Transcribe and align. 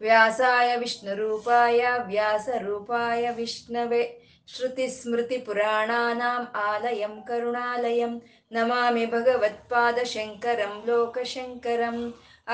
व्यासाय 0.00 0.76
विष्णुरूपाय 0.76 1.80
व्यासरूपाय 2.06 3.30
विष्णवे 3.36 4.02
श्रुतिस्मृतिपुराणानाम् 4.48 6.46
आलयं 6.58 7.20
करुणालयं 7.28 8.18
नमामि 8.54 9.04
भगवत्पादशङ्करं 9.12 10.74
लोकशङ्करम् 10.86 12.00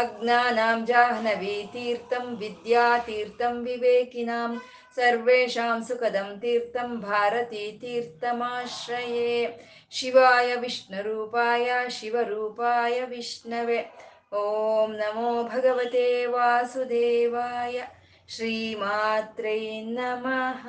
अज्ञानां 0.01 0.79
जाह्नवीतीर्थं 0.87 2.25
विद्यातीर्थं 2.41 3.55
विवेकिनां 3.65 4.51
सर्वेषां 4.97 5.77
सुखदं 5.89 6.29
तीर्थं 6.43 6.89
भारतीतीर्थमाश्रये 7.01 9.33
शिवाय 9.99 10.51
विष्णुरूपाय 10.63 11.69
शिवरूपाय 11.99 12.97
विष्णवे 13.11 13.79
ॐ 14.36 14.92
नमो 14.98 15.32
भगवते 15.46 16.06
वासुदेवाय 16.28 17.78
श्रीमात्रै 18.30 19.60
नमः 19.90 20.64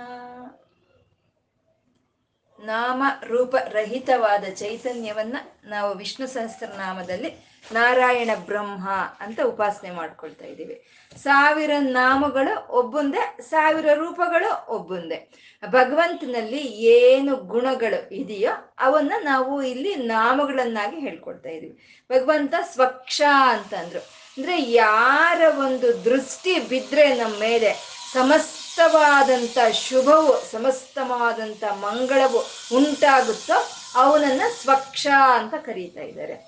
ನಾಮ 2.59 3.03
ರೂಪ 3.23 3.55
ರಹಿತವಾದ 3.69 4.45
ಚೈತನ್ಯವನ್ನ 4.55 5.37
ನಾವು 5.65 5.91
ವಿಷ್ಣು 5.95 6.27
ಸಹಸ್ರನಾಮದಲ್ಲಿ 6.27 7.31
ನಾರಾಯಣ 7.72 8.30
ಬ್ರಹ್ಮ 8.46 8.90
ಅಂತ 9.20 9.40
ಉಪಾಸನೆ 9.46 9.92
ಮಾಡ್ಕೊಳ್ತಾ 9.92 10.46
ಇದ್ದೀವಿ. 10.46 10.84
ಸಾವಿರ 11.24 11.72
ನಾಮಗಳು 11.80 12.68
ಒಬ್ಬೊಂದೇ, 12.70 13.38
ಸಾವಿರ 13.42 13.94
ರೂಪಗಳು 13.94 14.68
ಒಬ್ಬೊಂದೇ. 14.70 15.30
ಭಗವಂತನಲ್ಲಿ 15.70 16.60
ಏನು 16.68 17.36
ಗುಣಗಳು 17.36 18.14
ಇದೆಯೋ 18.14 18.76
ಅವನ್ನ 18.80 19.14
ನಾವು 19.24 19.64
ಇಲ್ಲಿ 19.64 19.96
ನಾಮಗಳನ್ನಾಗಿ 19.96 21.00
ಹೇಳ್ಕೊಡ್ತಾ 21.00 21.50
ಇದೀವಿ 21.50 22.06
ಭಗವಂತ 22.12 22.54
ಸ್ವಕ್ಷ 22.74 23.22
ಅಂತಂದ್ರು. 23.50 24.00
ಅಂದ್ರೆ 24.38 24.62
ಯಾರ 24.62 25.42
ಒಂದು 25.60 26.06
ದೃಷ್ಟಿ 26.06 26.60
ಬಿದ್ರೆ 26.60 27.16
ನಮ್ಮ 27.16 27.40
ಮೇಲೆ 27.40 27.74
ಸಮಸ್ತವಾದಂಥ 28.14 29.58
ಶುಭವು 29.74 30.52
ಸಮಸ್ತವಾದಂಥ 30.52 31.64
ಮಂಗಳವು 31.64 32.40
ಉಂಟಾಗುತ್ತೋ 32.76 33.54
ಅವನನ್ನ 33.96 34.42
ಸ್ವಕ್ಷ 34.62 35.08
ಅಂತ 35.34 35.54
ಕರೀತಾ 35.54 36.02
ಇದ್ದಾರೆ. 36.02 36.47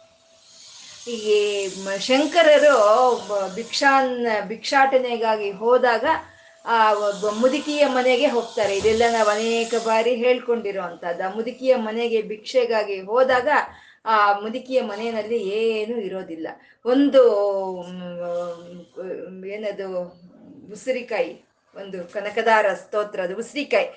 ಈ 1.09 1.37
ಶಂಕರರು 2.07 2.75
ಭಿಕ್ಷಾನ್ 3.55 4.13
ಭಿಕ್ಷಾಟನೆಗಾಗಿ 4.47 5.49
ಹೋದಾಗ 5.61 6.05
ಆ 6.65 6.77
ಮುದುಕಿಯ 7.41 7.83
ಮನೆಗೆ 7.97 8.27
ಹೋಗ್ತಾರೆ. 8.27 8.73
ಇದೆಲ್ಲ 8.77 9.03
ನಾವು 9.11 9.29
ಅನೇಕ 9.29 9.73
ಬಾರಿ 9.85 10.13
ಹೇಳ್ಕೊಂಡಿರುವಂಥದ್ದು. 10.23 11.23
ಆ 11.27 11.29
ಮುದುಕಿಯ 11.35 11.75
ಮನೆಗೆ 11.87 12.19
ಭಿಕ್ಷೆಗಾಗಿ 12.31 12.97
ಹೋದಾಗ 13.11 13.49
ಆ 14.05 14.17
ಮುದುಕಿಯ 14.39 14.79
ಮನೆಯಲ್ಲಿ 14.91 15.39
ಏನು 15.61 15.95
ಇರೋದಿಲ್ಲ. 16.07 16.47
ಒಂದು 16.85 17.21
ಏನದು 19.55 19.87
ಉಸಿರಿಕಾಯಿ 20.75 21.33
ಒಂದು 21.75 21.97
ಕನಕದಾರ 22.13 22.67
ಸ್ತೋತ್ರ 22.73 23.19
ಅದು 23.21 23.35
ಉಸಿರಿಕಾಯಿ 23.43 23.87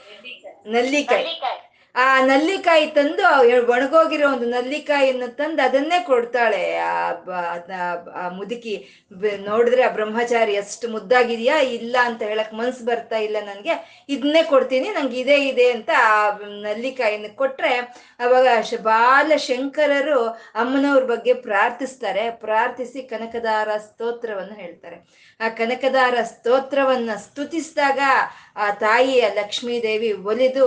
ನಲ್ಲಿಕಾಯಿ. 0.75 1.26
ಆ 1.94 2.04
ನಲ್ಲಿಕಾಯಿ 2.25 2.86
ತಂದು 2.86 3.25
ಒಣಗೋಗಿರೋ 3.70 4.26
ಒಂದು 4.32 4.47
ನಲ್ಲಿಕಾಯಿಯನ್ನು 4.50 5.26
ತಂದು 5.36 5.62
ಅದನ್ನೇ 5.62 5.98
ಕೊಡ್ತಾಳೆ. 6.04 6.62
ಆ 6.76 8.28
ಮುದುಕಿ. 8.28 8.75
ನೋಡಿದ್ರೆ 9.44 9.82
ಆ 9.82 9.91
ಬ್ರಹ್ಮಚಾರಿ 9.92 10.53
ಎಷ್ಟು 10.53 10.88
ಮುದ್ದಾಗಿದೆಯಾ? 10.88 11.56
ಇಲ್ಲ 11.58 11.97
ಅಂತ 12.04 12.22
ಹೇಳಕ್ 12.22 12.54
ಮನ್ಸು 12.54 12.84
ಬರ್ತಾ 12.84 13.16
ಇಲ್ಲ 13.16 13.36
ನನಗೆ. 13.41 14.04
ಇದನ್ನೇ 14.08 14.42
ಕೊಡ್ತೀನಿ, 14.42 14.88
ನಂಗೆ 14.88 15.19
ಇದೇ 15.20 15.38
ಇದೆ 15.48 15.66
ಅಂತ 15.72 15.91
ಆ 15.98 16.38
ನಲ್ಲಿಕಾಯಿನ 16.38 17.26
ಕೊಟ್ರೆ 17.34 17.75
ಅವಾಗ 18.20 18.47
ಬಾಲ 18.82 19.36
ಶಂಕರರು 19.36 20.20
ಅಮ್ಮನವ್ರ 20.62 21.04
ಬಗ್ಗೆ 21.04 21.34
ಪ್ರಾರ್ಥಿಸ್ತಾರೆ. 21.48 22.30
ಪ್ರಾರ್ಥಿಸಿ 22.30 23.03
ಕನಕದಾರ 23.03 23.69
ಸ್ತೋತ್ರವನ್ನು 23.76 24.54
ಹೇಳ್ತಾರೆ. 24.54 24.98
ಆ 25.41 25.48
ಕನಕದಾರ 25.48 26.16
ಸ್ತೋತ್ರವನ್ನ 26.22 27.10
ಸ್ತುತಿಸಿದಾಗ 27.26 28.00
ಆ 28.56 28.70
ತಾಯಿಯ 28.80 29.28
ಲಕ್ಷ್ಮೀದೇವಿ 29.34 30.12
ಒಲಿದು 30.12 30.66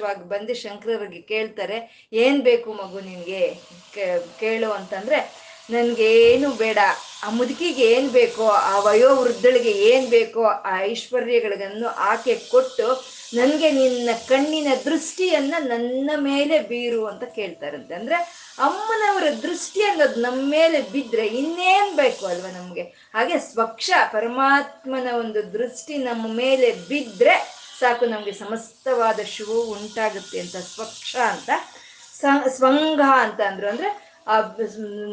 ಪ್ರತ್ಯಕ್ಷವಾಗಿ 0.00 0.28
ಬಂದು 0.28 0.54
ಶಂಕರರಿಗೆ 0.54 1.20
ಕೇಳ್ತಾರೆ, 1.20 2.08
ಏನ್ 2.12 2.42
ಬೇಕು 2.42 2.72
ಮಗು 2.72 3.00
ನಿನ್ಗೆ? 3.00 3.60
ಕೇಳು 4.40 4.70
ಅಂತಂದ್ರೆ, 4.70 5.46
ನನ್ಗೇನು 5.70 6.50
ಬೇಡ, 6.50 6.78
ಆ 7.22 7.30
ಮುದುಕಿಗೆ 7.30 7.92
ಏನ್ 7.92 8.10
ಬೇಕೋ, 8.10 8.46
ಆ 8.48 8.78
ವಯೋವೃದ್ಧಳಿಗೆ 8.78 9.70
ಏನ್ 9.70 10.08
ಬೇಕೋ, 10.08 10.42
ಆ 10.42 10.80
ಐಶ್ವರ್ಯಗಳನ್ನು 10.80 11.88
ಆಕೆ 11.88 12.34
ಕೊಟ್ಟು 12.34 13.04
ನನ್ಗೆ 13.34 13.70
ನಿನ್ನ 13.70 14.10
ಕಣ್ಣಿನ 14.28 14.68
ದೃಷ್ಟಿಯನ್ನ 14.84 15.54
ನನ್ನ 15.58 16.10
ಮೇಲೆ 16.16 16.60
ಬೀರು 16.60 17.06
ಅಂತ 17.06 17.24
ಕೇಳ್ತಾರಂತೆ. 17.24 17.94
ಅಂದ್ರೆ 17.94 18.14
ಅಮ್ಮನವರ 18.58 19.24
ದೃಷ್ಟಿ 19.42 19.82
ಅನ್ನೋದು 19.82 20.20
ನಮ್ಮ 20.20 20.50
ಮೇಲೆ 20.50 20.80
ಬಿದ್ರೆ 20.82 21.26
ಇನ್ನೇನ್ 21.26 21.96
ಬೇಕು 21.96 22.26
ಅಲ್ವಾ 22.26 22.50
ನಮಗೆ? 22.50 22.82
ಹಾಗೆ 22.82 23.38
ಸ್ವಕ್ಷ 23.38 23.90
ಪರಮಾತ್ಮನ 24.12 25.14
ಒಂದು 25.14 25.52
ದೃಷ್ಟಿ 25.52 25.96
ನಮ್ಮ 25.96 26.36
ಮೇಲೆ 26.36 26.72
ಬಿದ್ರೆ 26.72 27.55
ಸಾಕು 27.80 28.06
ನಮಗೆ 28.06 28.32
ಸಮಸ್ತವಾದ 28.32 29.20
ಶಿವವು 29.24 29.62
ಉಂಟಾಗುತ್ತೆ 29.72 30.40
ಅಂತ 30.40 30.56
ಸ್ವಕ್ಷ 30.56 31.16
ಅಂತ 31.26 31.50
ಸ್ವಂಗ 32.48 33.00
ಅಂತ 33.18 33.40
ಅಂದ್ರು. 33.40 33.68
ಅಂದ್ರೆ 33.68 33.88
ಆ 34.26 34.40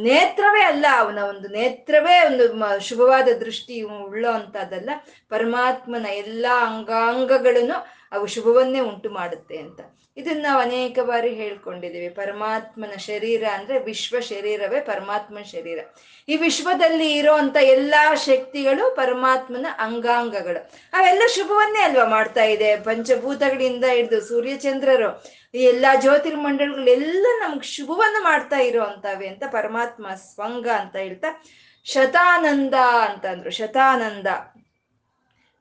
ನೇತ್ರವೇ 0.02 0.62
ಅಲ್ಲ, 0.62 0.86
ಅವನ 0.98 1.20
ಒಂದು 1.20 1.48
ನೇತ್ರವೇ 1.48 2.20
ಒಂದು 2.26 2.80
ಶುಭವಾದ 2.80 3.28
ದೃಷ್ಟಿ 3.40 3.82
ಉಳ್ಳೋ 3.82 4.32
ಅಂತದಲ್ಲ 4.32 4.90
ಪರಮಾತ್ಮನ 5.30 6.06
ಎಲ್ಲಾ 6.06 6.56
ಅಂಗಾಂಗಗಳನ್ನು 6.68 7.88
ಅವು 8.12 8.26
ಶುಭವನ್ನೇ 8.26 8.80
ಉಂಟು 8.80 9.10
ಮಾಡುತ್ತೆ 9.10 9.58
ಅಂತ. 9.58 9.80
ಇದನ್ನ 10.18 10.44
ನಾವು 10.44 10.62
ಅನೇಕ 10.62 11.00
ಬಾರಿ 11.00 11.30
ಹೇಳ್ಕೊಂಡಿದ್ದೀವಿ. 11.30 12.10
ಪರಮಾತ್ಮನ 12.10 12.96
ಶರೀರ 12.98 13.44
ಅಂದ್ರೆ 13.54 13.84
ವಿಶ್ವ 13.84 14.20
ಶರೀರವೇ 14.20 14.80
ಪರಮಾತ್ಮನ 14.80 15.42
ಶರೀರ. 15.42 15.80
ಈ 16.30 16.36
ವಿಶ್ವದಲ್ಲಿ 16.38 17.16
ಇರೋಂಥ 17.16 17.58
ಎಲ್ಲಾ 17.62 18.16
ಶಕ್ತಿಗಳು 18.16 18.96
ಪರಮಾತ್ಮನ 18.96 19.66
ಅಂಗಾಂಗಗಳು. 19.80 20.72
ಅವೆಲ್ಲ 20.94 21.22
ಶುಭವನ್ನೇ 21.36 21.82
ಅಲ್ವಾ 21.82 22.06
ಮಾಡ್ತಾ 22.06 22.44
ಇದೆ? 22.44 22.76
ಪಂಚಭೂತಗಳಿಂದ 22.76 23.86
ಹಿಡಿದು 23.86 24.22
ಸೂರ್ಯಚಂದ್ರರು 24.22 25.43
ಈ 25.54 25.64
ಎಲ್ಲಾ 25.64 25.96
ಜ್ಯೋತಿರ್ಮಂಡಲಗಳೆಲ್ಲ 25.96 27.26
ನಮ್ಗೆ 27.40 27.68
ಶುಭವನ್ನ 27.68 28.24
ಮಾಡ್ತಾ 28.24 28.58
ಇರೋ 28.58 28.84
ಅಂತವೆ 28.84 29.28
ಅಂತ 29.28 29.44
ಪರಮಾತ್ಮ 29.52 30.08
ಸ್ವಂಗ 30.16 30.68
ಅಂತ 30.68 30.96
ಹೇಳ್ತಾ 30.96 31.44
ಶತಾನಂದ 31.86 32.74
ಅಂತಂದ್ರು. 33.10 33.50
ಶತಾನಂದ. 33.50 34.28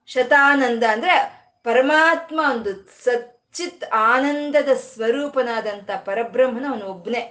ಶತಾನಂದ 0.06 0.84
ಅಂದ್ರೆ 0.84 1.14
ಪರಮಾತ್ಮ 1.64 2.40
ಒಂದು 2.52 2.72
ಸಚ್ಚಿತ್ 3.04 3.84
ಆನಂದದ 3.92 4.68
ಸ್ವರೂಪನಾದಂಥ 4.74 5.90
ಪರಬ್ರಹ್ಮನ 6.04 6.66
ಅವನು 6.70 6.86
ಒಬ್ನೇ 6.86 7.22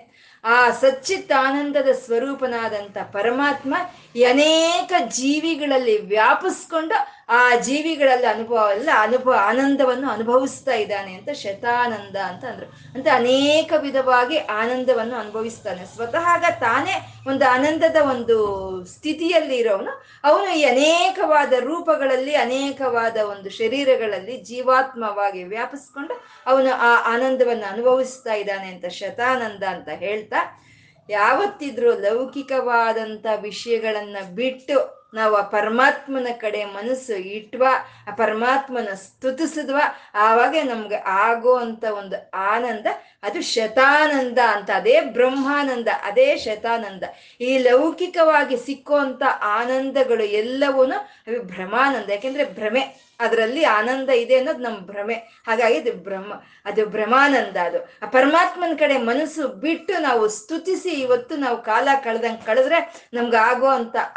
ಆ 0.43 0.69
ಸಚ್ಚಿತ್ 0.69 1.31
ಆನಂದದ 1.31 1.89
ಸ್ವರೂಪನಾದಂಥ 1.91 2.97
ಪರಮಾತ್ಮ 2.97 3.73
ಅನೇಕ 4.19 4.93
ಜೀವಿಗಳಲ್ಲಿ 5.07 6.01
ವ್ಯಾಪಿಸ್ಕೊಂಡು 6.01 7.21
ಆ 7.29 7.55
ಜೀವಿಗಳಲ್ಲಿ 7.55 8.27
ಅನುಭವ, 8.27 8.69
ಎಲ್ಲ 8.75 8.89
ಅನುಭವ, 8.97 9.35
ಆನಂದವನ್ನು 9.39 10.09
ಅನುಭವಿಸ್ತಾ 10.09 10.73
ಇದ್ದಾನೆ 10.73 11.13
ಅಂತ 11.13 11.29
ಶತಾನಂದ 11.29 12.15
ಅಂತ 12.15 12.45
ಅಂದ್ರು. 12.45 12.65
ಅಂತ 12.65 13.07
ಅನೇಕ 13.13 13.73
ವಿಧವಾಗಿ 13.77 14.37
ಆನಂದವನ್ನು 14.37 15.15
ಅನುಭವಿಸ್ತಾನೆ. 15.15 15.85
ಸ್ವತಃ 15.95 16.49
ತಾನೇ 16.49 17.13
ಒಂದು 17.27 17.53
ಆನಂದದ 17.53 17.95
ಒಂದು 17.95 18.37
ಸ್ಥಿತಿಯಲ್ಲಿ 18.85 19.57
ಇರೋವನು 19.57 20.03
ಅವನು 20.23 20.55
ಈ 20.55 20.63
ಅನೇಕವಾದ 20.63 21.53
ರೂಪಗಳಲ್ಲಿ, 21.53 22.35
ಅನೇಕವಾದ 22.35 23.17
ಒಂದು 23.17 23.49
ಶರೀರಗಳಲ್ಲಿ 23.49 24.37
ಜೀವಾತ್ಮವಾಗಿ 24.37 25.43
ವ್ಯಾಪಿಸ್ಕೊಂಡು 25.43 26.21
ಅವನು 26.45 26.73
ಆ 26.73 27.13
ಆನಂದವನ್ನು 27.13 27.73
ಅನುಭವಿಸ್ತಾ 27.73 28.33
ಇದ್ದಾನೆ 28.33 28.67
ಅಂತ 28.67 28.85
ಶತಾನಂದ 28.85 29.63
ಅಂತ 29.63 29.89
ಹೇಳ್ತಾ 29.89 30.63
ಯಾವತ್ತಿದ್ರು 31.11 31.91
ಲೌಕಿಕವಾದಂಥ 31.99 33.25
ವಿಷಯಗಳನ್ನ 33.41 34.17
ಬಿಟ್ಟು 34.35 35.01
ನಾವು 35.13 35.35
ಆ 35.35 35.41
ಪರಮಾತ್ಮನ 35.41 36.27
ಕಡೆ 36.37 36.65
ಮನಸ್ಸು 36.65 37.15
ಇಟ್ವ, 37.15 37.63
ಆ 38.07 38.11
ಪರಮಾತ್ಮನ 38.11 38.93
ಸ್ತುತಿಸಿದ್ವ, 38.93 39.77
ಆವಾಗ 40.15 40.55
ನಮ್ಗೆ 40.63 40.95
ಆಗೋ 40.95 41.53
ಒಂದು 41.57 42.17
ಆನಂದ, 42.33 42.87
ಅದು 43.23 43.41
ಶತಾನಂದ 43.41 44.39
ಅಂತ, 44.47 44.69
ಅದೇ 44.75 45.01
ಬ್ರಹ್ಮಾನಂದ, 45.01 45.87
ಅದೇ 46.03 46.35
ಶತಾನಂದ. 46.35 47.03
ಈ 47.41 47.57
ಲೌಕಿಕವಾಗಿ 47.57 48.57
ಸಿಕ್ಕುವಂತ 48.57 49.23
ಆನಂದಗಳು 49.41 50.23
ಎಲ್ಲವೂ 50.23 50.83
ಅವು 50.83 51.39
ಭ್ರಮಾನಂದ 51.43 52.09
ಯಾಕೆಂದ್ರೆ 52.09 52.45
ಭ್ರಮೆ. 52.53 53.10
ಅದರಲ್ಲಿ 53.21 53.63
ಆನಂದ 53.63 54.09
ಇದೆ 54.09 54.35
ಅನ್ನೋದು 54.35 54.63
ನಮ್ಮ 54.63 54.79
ಭ್ರಮೆ. 54.79 55.13
ಹಾಗಾಗಿ 55.47 55.75
ಇದು 55.75 55.91
ಬ್ರಹ್ಮ, 56.03 56.33
ಅದು 56.65 56.85
ಭ್ರಮಾನಂದ 56.85 57.57
ಅದು. 57.57 57.79
ಆ 58.03 58.05
ಪರಮಾತ್ಮನ 58.05 58.75
ಕಡೆ 58.79 58.97
ಮನಸ್ಸು 58.97 59.47
ಬಿಟ್ಟು 59.47 60.01
ನಾವು 60.01 60.27
ಸ್ತುತಿಸಿ 60.27 60.89
ಇವತ್ತು 60.89 61.35
ನಾವು 61.35 61.57
ಕಾಲ 61.61 61.87
ಕಳೆದಂಗೆ 62.03 62.45
ಕಳೆದ್ರೆ 62.45 62.79
ನಮ್ಗೆ 63.13 63.37
ಆಗೋ 63.37 63.67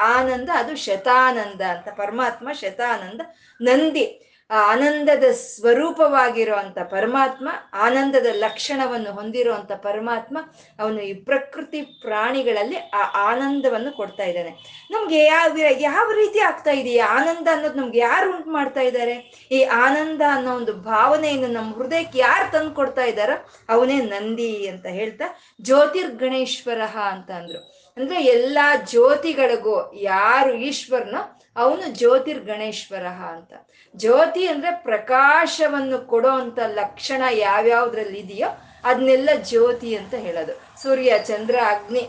ಆನಂದ 0.01 0.51
ಅದು 0.55 0.77
ಶತಾನಂದ 0.77 1.61
ಅಂತ. 1.61 1.89
ಪರಮಾತ್ಮ 1.89 2.53
ಶತಾನಂದ 2.53 3.21
ನಂದಿ. 3.61 4.07
ಆ 4.51 4.73
ಆನಂದದ 4.73 5.25
ಸ್ವರೂಪವಾಗಿರುವಂತ 5.33 6.79
ಪರಮಾತ್ಮ, 6.79 7.49
ಆನಂದದ 7.75 8.27
ಲಕ್ಷಣವನ್ನು 8.33 9.13
ಹೊಂದಿರುವಂತ 9.13 9.73
ಪರಮಾತ್ಮ, 9.73 10.39
ಅವನು 10.79 11.01
ಈ 11.01 11.13
ಪ್ರಕೃತಿ 11.13 11.83
ಪ್ರಾಣಿಗಳಲ್ಲಿ 11.83 12.77
ಆ 12.77 13.03
ಆನಂದವನ್ನು 13.15 13.93
ಕೊಡ್ತಾ 13.93 14.25
ಇದ್ದಾನೆ. 14.25 14.51
ನಮ್ಗೆ 14.91 15.25
ಯಾವ 15.25 15.57
ಯಾವ 15.81 16.13
ರೀತಿ 16.13 16.39
ಆಗ್ತಾ 16.39 16.71
ಇದೆಯಾ 16.71 17.07
ಆನಂದ 17.07 17.49
ಅನ್ನೋದು 17.53 17.81
ನಮ್ಗೆ 17.81 17.99
ಯಾರು 17.99 18.37
ಉಂಟು 18.37 18.51
ಮಾಡ್ತಾ 18.51 18.81
ಇದ್ದಾರೆ? 18.81 19.15
ಈ 19.51 19.65
ಆನಂದ 19.65 20.23
ಅನ್ನೋ 20.31 20.57
ಒಂದು 20.57 20.73
ಭಾವನೆಯನ್ನು 20.73 21.49
ನಮ್ಮ 21.49 21.75
ಹೃದಯಕ್ಕೆ 21.75 22.19
ಯಾರು 22.19 22.53
ತಂದು 22.53 22.75
ಕೊಡ್ತಾ 22.75 23.05
ಇದ್ದಾರೋ 23.05 23.33
ಅವನೇ 23.69 24.01
ನಂದಿ 24.01 24.67
ಅಂತ 24.67 24.87
ಹೇಳ್ತಾ 24.87 25.25
ಜ್ಯೋತಿರ್ಗಣೇಶ್ವರ 25.61 26.81
ಅಂತ 26.97 27.31
ಅಂದ್ರು. 27.31 27.59
ಅಂದ್ರೆ 27.97 28.25
ಎಲ್ಲಾ 28.25 28.75
ಜ್ಯೋತಿಗಳಿಗೂ 28.77 29.93
ಯಾರು 29.95 30.53
ಈಶ್ವರನೋ 30.55 31.44
ಅವನು 31.57 31.95
ಜ್ಯೋತಿರ್ಗಣೇಶ್ವರ 31.99 33.07
ಅಂತ. 33.07 33.53
ಜ್ಯೋತಿ 33.97 34.47
ಅಂದ್ರೆ 34.47 34.71
ಪ್ರಕಾಶವನ್ನು 34.71 36.07
ಕೊಡೋ 36.07 36.29
ಅಂತ 36.29 36.59
ಲಕ್ಷಣ 36.59 37.23
ಯಾವ್ಯಾವ್ದ್ರಲ್ಲಿ 37.33 38.19
ಇದೆಯೋ 38.19 38.49
ಅದನ್ನೆಲ್ಲ 38.85 39.31
ಜ್ಯೋತಿ 39.43 39.95
ಅಂತ 39.95 40.15
ಹೇಳೋದು. 40.15 40.83
ಸೂರ್ಯ, 40.83 41.19
ಚಂದ್ರ, 41.19 41.57
ಅಗ್ನಿ, 41.67 42.09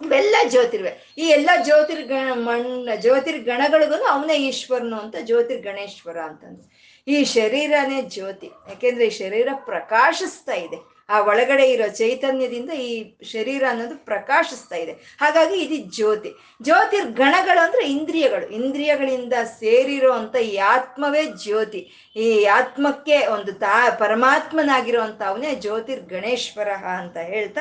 ಇವೆಲ್ಲ 0.00 0.36
ಜ್ಯೋತಿರ್ವೆ. 0.48 1.14
ಈ 1.18 1.28
ಎಲ್ಲ 1.28 1.50
ಜ್ಯೋತಿರ್ಗಣ 1.64 2.32
ಮಣ್ಣ 2.32 2.88
ಜ್ಯೋತಿರ್ಗಣಗಳಿಗೂ 2.96 4.04
ಅವನೇ 4.04 4.36
ಈಶ್ವರನು 4.36 5.00
ಅಂತ 5.00 5.16
ಜ್ಯೋತಿರ್ 5.20 5.62
ಗಣೇಶ್ವರ 5.62 6.18
ಅಂತಂದು. 6.18 6.70
ಈ 7.08 7.24
ಶರೀರನೇ 7.24 8.02
ಜ್ಯೋತಿ. 8.02 8.46
ಯಾಕೆಂದ್ರೆ 8.46 9.06
ಈ 9.06 9.10
ಶರೀರ 9.10 9.48
ಪ್ರಕಾಶಿಸ್ತಾ 9.54 10.52
ಇದೆ. 10.52 10.89
ಆ 11.10 11.20
ಒಳಗಡೆ 11.20 11.64
ಇರೋ 11.70 11.88
ಚೈತನ್ಯದಿಂದ 11.88 12.70
ಈ 12.70 12.90
ಶರೀರ 13.24 13.64
ಅನ್ನೋದು 13.68 13.96
ಪ್ರಕಾಶಿಸ್ತಾ 14.04 14.76
ಇದೆ. 14.76 14.92
ಹಾಗಾಗಿ 15.20 15.56
ಇದು 15.60 15.76
ಜ್ಯೋತಿ. 15.96 16.30
ಜ್ಯೋತಿರ್ಗಣಗಳು 16.62 17.60
ಅಂದ್ರೆ 17.64 17.84
ಇಂದ್ರಿಯಗಳು. 17.90 18.46
ಇಂದ್ರಿಯಗಳಿಂದ 18.50 19.32
ಸೇರಿರೋ 19.58 20.12
ಅಂತ 20.12 20.36
ಈ 20.36 20.56
ಆತ್ಮವೇ 20.56 21.24
ಜ್ಯೋತಿ. 21.44 22.12
ಈ 22.16 22.44
ಆತ್ಮಕ್ಕೆ 22.44 23.26
ಒಂದು 23.26 23.52
ತಾ 23.52 23.76
ಪರಮಾತ್ಮನಾಗಿರೋ 23.98 25.00
ಅಂತ 25.02 25.22
ಅವನೇ 25.22 25.54
ಜ್ಯೋತಿರ್ಗಣೇಶ್ವರ 25.54 26.70
ಅಂತ 26.98 27.16
ಹೇಳ್ತಾ 27.16 27.60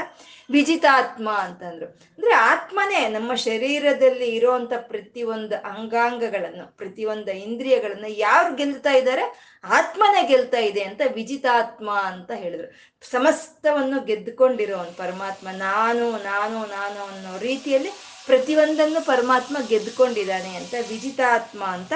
ವಿಜಿತಾತ್ಮ 0.51 1.29
ಅಂತಂದ್ರು. 1.31 1.87
ಅಂದ್ರೆ 2.17 2.33
ಆತ್ಮನೇ 2.33 3.07
ನಮ್ಮ 3.07 3.31
ಶರೀರದಲ್ಲಿ 3.35 4.29
ಇರುವಂತ 4.35 4.73
ಪ್ರತಿಯೊಂದು 4.77 5.55
ಅಂಗಾಂಗಗಳನ್ನು, 5.71 6.77
ಪ್ರತಿಯೊಂದು 6.77 7.31
ಇಂದ್ರಿಯಗಳನ್ನು 7.31 8.09
ಯಾರು 8.17 8.55
ಗೆಲ್ತಾ 8.55 8.91
ಇದ್ದಾರೆ? 8.91 9.25
ಆತ್ಮನೇ 9.63 10.27
ಗೆಲ್ತಾ 10.27 10.57
ಇದೆ 10.57 10.83
ಅಂತ 10.83 11.01
ವಿಜಿತಾತ್ಮ 11.13 11.91
ಅಂತ 11.91 12.31
ಹೇಳಿದ್ರು. 12.31 12.71
ಸಮಸ್ತವನ್ನು 13.11 14.05
ಗೆದ್ದುಕೊಂಡಿರೋನು 14.05 14.97
ಪರಮಾತ್ಮ. 14.97 15.47
ನಾನು 15.51 16.11
ನಾನು 16.11 16.59
ನಾನು 16.59 17.03
ಅನ್ನೋ 17.03 17.37
ರೀತಿಯಲ್ಲಿ 17.37 17.89
ಪ್ರತಿಯೊಂದನ್ನು 18.25 19.05
ಪರಮಾತ್ಮ 19.05 19.57
ಗೆದ್ದುಕೊಂಡಿದ್ದಾನೆ 19.67 20.55
ಅಂತ 20.55 20.73
ವಿಜಿತಾತ್ಮ 20.89 21.63
ಅಂತ 21.63 21.93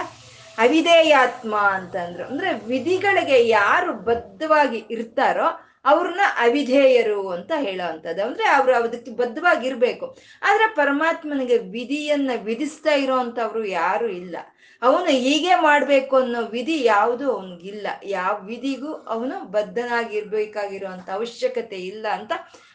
ಅವಿಧೇಯಾತ್ಮ 0.57 1.57
ಅಂತಂದ್ರು 1.57 2.25
ಅಂದ್ರೆ. 2.25 2.54
ವಿಧಿಗಳಿಗೆ 2.54 3.48
ಯಾರು 3.48 3.94
ಬದ್ಧವಾಗಿ 3.94 4.86
ಇರ್ತಾರೋ 4.89 5.60
ಅವ್ರನ್ನ 5.86 6.19
ಅವಿಧೇಯರು 6.38 7.30
ಅಂತ 7.30 7.51
ಹೇಳೋ 7.56 7.89
ಅಂಥದ್ದು 7.89 8.24
ಅಂದ್ರೆ 8.24 8.48
ಅವರು 8.48 8.75
ಅದಕ್ಕೆ 8.75 9.12
ಬದ್ಧವಾಗಿರ್ಬೇಕು. 9.12 10.18
ಆದ್ರೆ 10.44 10.68
ಪರಮಾತ್ಮನಿಗೆ 10.68 11.57
ವಿಧಿಯನ್ನ 11.57 12.31
ವಿಧಿಸ್ತಾ 12.44 12.94
ಇರೋವಂಥವ್ರು 12.94 13.65
ಯಾರು 13.65 14.07
ಇಲ್ಲ. 14.07 14.38
ಅವನು 14.83 15.06
ಹೀಗೆ 15.06 15.56
ಮಾಡ್ಬೇಕು 15.56 16.15
ಅನ್ನೋ 16.15 16.41
ವಿಧಿ 16.41 16.83
ಯಾವುದು 16.83 17.31
ಅವನಿಗಿಲ್ಲ. 17.35 17.88
ಯಾವ 18.03 18.39
ವಿಧಿಗೂ 18.45 18.94
ಅವನು 18.94 19.45
ಬದ್ಧನಾಗಿರ್ಬೇಕಾಗಿರುವಂತ 19.51 21.09
ಅವಶ್ಯಕತೆ 21.09 21.75
ಇಲ್ಲ 21.75 22.07
ಅಂತ 22.07 22.31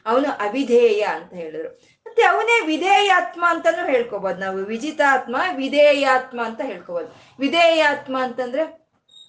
ಅವನು 0.06 0.28
ಅವಿಧೇಯ 0.30 1.00
ಅಂತ 1.00 1.32
ಹೇಳಿದ್ರು. 1.32 1.70
ಮತ್ತೆ 2.06 2.22
ಅವನೇ 2.22 2.66
ವಿಧೇಯಾತ್ಮ 2.66 3.44
ಅಂತಾನು 3.48 3.92
ಹೇಳ್ಕೋಬೋದು 3.92 4.38
ನಾವು. 4.38 4.56
ವಿಜಿತಾತ್ಮ, 4.56 5.36
ವಿಧೇಯಾತ್ಮ 5.56 6.44
ಅಂತ 6.44 6.60
ಹೇಳ್ಕೋಬೋದು. 6.64 7.10
ವಿಧೇಯಾತ್ಮ 7.38 8.16
ಅಂತಂದ್ರೆ 8.22 8.64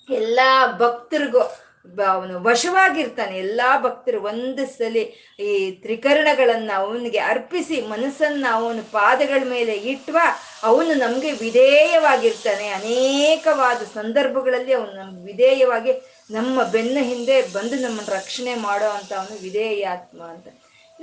ಎಲ್ಲಾ 0.10 0.78
ಭಕ್ತರಿಗೂ 0.78 1.69
ಅವನು 1.98 2.44
ವಶವಾಗಿರ್ತಾನೆ. 2.44 3.38
ಎಲ್ಲಾ 3.38 3.80
ಭಕ್ತರು 3.80 4.22
ಒಂದು 4.22 4.66
ಸಲಿ 4.78 5.36
ಈ 5.40 5.72
ತ್ರಿಕರಣಗಳನ್ನು 5.72 6.78
ಅವನಿಗೆ 6.78 7.18
ಅರ್ಪಿಸಿ 7.18 7.82
ಮನಸ್ಸನ್ನ 7.82 8.46
ಅವನ 8.52 8.80
ಪಾದಗಳ 8.92 9.50
ಮೇಲೆ 9.50 9.74
ಇಟ್ವ 9.74 10.18
ಅವನು 10.64 10.94
ನಮ್ಗೆ 10.94 11.32
ವಿಧೇಯವಾಗಿರ್ತಾನೆ. 11.32 12.68
ಅನೇಕವಾದ 12.68 13.78
ಸಂದರ್ಭಗಳಲ್ಲಿ 13.78 14.74
ಅವನು 14.74 14.92
ನಮ್ಗೆ 14.92 15.26
ವಿಧೇಯವಾಗಿ 15.26 15.92
ನಮ್ಮ 16.32 16.64
ಬೆನ್ನ 16.64 16.98
ಹಿಂದೆ 17.02 17.42
ಬಂದು 17.42 17.76
ನಮ್ಮನ್ನು 17.76 18.16
ರಕ್ಷಣೆ 18.16 18.56
ಮಾಡೋ 18.56 18.90
ಅಂತ 18.90 19.14
ಅವನು 19.14 19.42
ವಿಧೇಯಾತ್ಮ 19.42 20.24
ಅಂತ. 20.24 20.48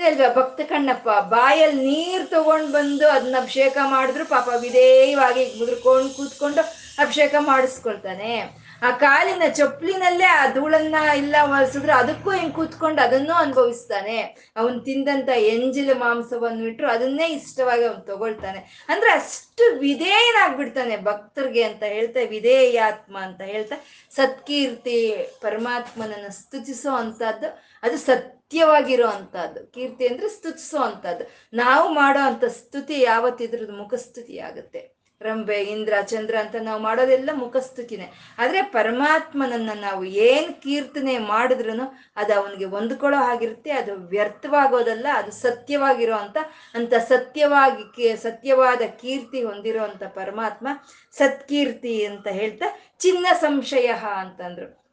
ಅಲ್ವಾ, 0.04 0.34
ಭಕ್ತ 0.34 0.60
ಕಣ್ಣಪ್ಪ, 0.60 1.08
ಬಾಯಲ್ಲಿ 1.08 1.84
ನೀರು 1.84 2.30
ತಗೊಂಡ್ 2.30 2.72
ಬಂದು 2.72 3.08
ಅದನ್ನ 3.08 3.36
ಅಭಿಷೇಕ 3.36 3.78
ಮಾಡಿದ್ರು 3.84 4.26
ಪಾಪ 4.26 4.48
ವಿಧೇಯವಾಗಿ 4.60 5.58
ಮುದ್ರಕೊಂಡು 5.58 6.10
ಕೂತ್ಕೊಂಡು 6.10 6.60
ಅಭಿಷೇಕ 6.98 7.34
ಮಾಡಿಸ್ಕೊಳ್ತಾನೆ. 7.38 8.65
ಆ 8.82 8.90
ಕಾಲಿನ 8.90 9.42
ಚಪ್ಪಲಿನಲ್ಲೇ 9.54 10.24
ಆ 10.24 10.52
ಧೂಳನ್ನ 10.52 10.94
ಇಲ್ಲ 10.94 11.36
ಒರೆಸಿದ್ರೆ 11.42 11.92
ಅದಕ್ಕೂ 11.92 12.30
ಹಿಂಗ್ 12.30 12.54
ಕೂತ್ಕೊಂಡು 12.54 13.02
ಅದನ್ನೂ 13.02 13.34
ಅನುಭವಿಸ್ತಾನೆ. 13.34 14.18
ಅವನ್ 14.56 14.84
ತಿಂದಂತ 14.84 15.28
ಎಂಜಿಲ 15.28 15.92
ಮಾಂಸವನ್ನು 15.92 16.66
ಇಟ್ರು 16.66 16.90
ಅದನ್ನೇ 16.90 17.28
ಇಷ್ಟವಾಗಿ 17.28 17.84
ಅವನು 17.84 18.00
ತಗೊಳ್ತಾನೆ. 18.00 18.86
ಅಂದ್ರೆ 18.88 19.10
ಅಷ್ಟು 19.10 19.78
ವಿಧೇಯನಾಗ್ಬಿಡ್ತಾನೆ 19.78 20.96
ಭಕ್ತರಿಗೆ 20.96 21.62
ಅಂತ 21.62 21.82
ಹೇಳ್ತಾ, 21.82 22.20
ವಿಧೇಯಾತ್ಮ 22.28 23.18
ಅಂತ 23.18 23.40
ಹೇಳ್ತಾ. 23.40 23.76
ಸತ್ಕೀರ್ತಿ 24.14 25.16
ಪರಮಾತ್ಮನನ್ನ 25.40 26.28
ಸ್ತುತಿಸೋ 26.28 26.96
ಅಂತದ್ದು 26.96 27.58
ಅದು 27.82 27.98
ಸತ್ಯವಾಗಿರೋ 27.98 29.06
ಅಂತದ್ದು 29.06 29.66
ಕೀರ್ತಿ 29.66 30.06
ಅಂದ್ರೆ 30.06 30.28
ಸ್ತುತಿಸೋ 30.28 30.78
ಅಂತದ್ದು 30.78 31.30
ನಾವು 31.54 31.94
ಮಾಡೋ 31.94 32.18
ಅಂತ 32.18 32.44
ಸ್ತುತಿ 32.44 33.00
ಯಾವತ್ತಿದ್ರದ್ದು 33.00 33.72
ಮುಖಸ್ತುತಿ 33.72 34.38
ಆಗುತ್ತೆ. 34.38 34.95
ರಂಬೆ 35.20 35.62
ಇಂದ್ರ, 35.62 35.94
ಚಂದ್ರ 36.02 36.36
ಅಂತ 36.38 36.56
ನಾವು 36.60 36.82
ಮಾಡೋದೆಲ್ಲ 36.82 37.30
ಮುಖಸ್ತುತಿನೇ 37.32 38.12
ಆದರೆ 38.38 38.62
ಪರಮಾತ್ಮನನ್ನ 38.62 39.70
ನಾವು 39.80 40.04
ಏನು 40.04 40.60
ಕೀರ್ತನೆ 40.60 41.18
ಮಾಡಿದ್ರು 41.18 41.72
ಅದು 42.16 42.32
ಅವನಿಗೆ 42.40 42.64
ಹೊಂದ್ಕೊಳ್ಳೋ 42.64 43.18
ಹಾಗಿರುತ್ತೆ, 43.18 43.70
ಅದು 43.70 43.94
ವ್ಯರ್ಥವಾಗೋದಲ್ಲ, 43.94 45.06
ಅದು 45.14 45.30
ಸತ್ಯವಾಗಿರೋ 45.30 46.14
ಅಂತ 46.14 46.36
ಅಂತ 46.74 46.94
ಸತ್ಯವಾಗಿ 46.94 48.16
ಸತ್ಯವಾದ 48.16 48.82
ಕೀರ್ತಿ 49.00 49.44
ಹೊಂದಿರೋ 49.44 49.86
ಪರಮಾತ್ಮ 50.14 50.68
ಸತ್ಕೀರ್ತಿ 51.12 52.06
ಅಂತ 52.06 52.26
ಹೇಳ್ತಾ, 52.28 52.66
ಚಿನ್ನ 52.98 53.26
ಸಂಶಯ 53.40 53.86
ಅಂತಂದ್ರು. 54.16 54.85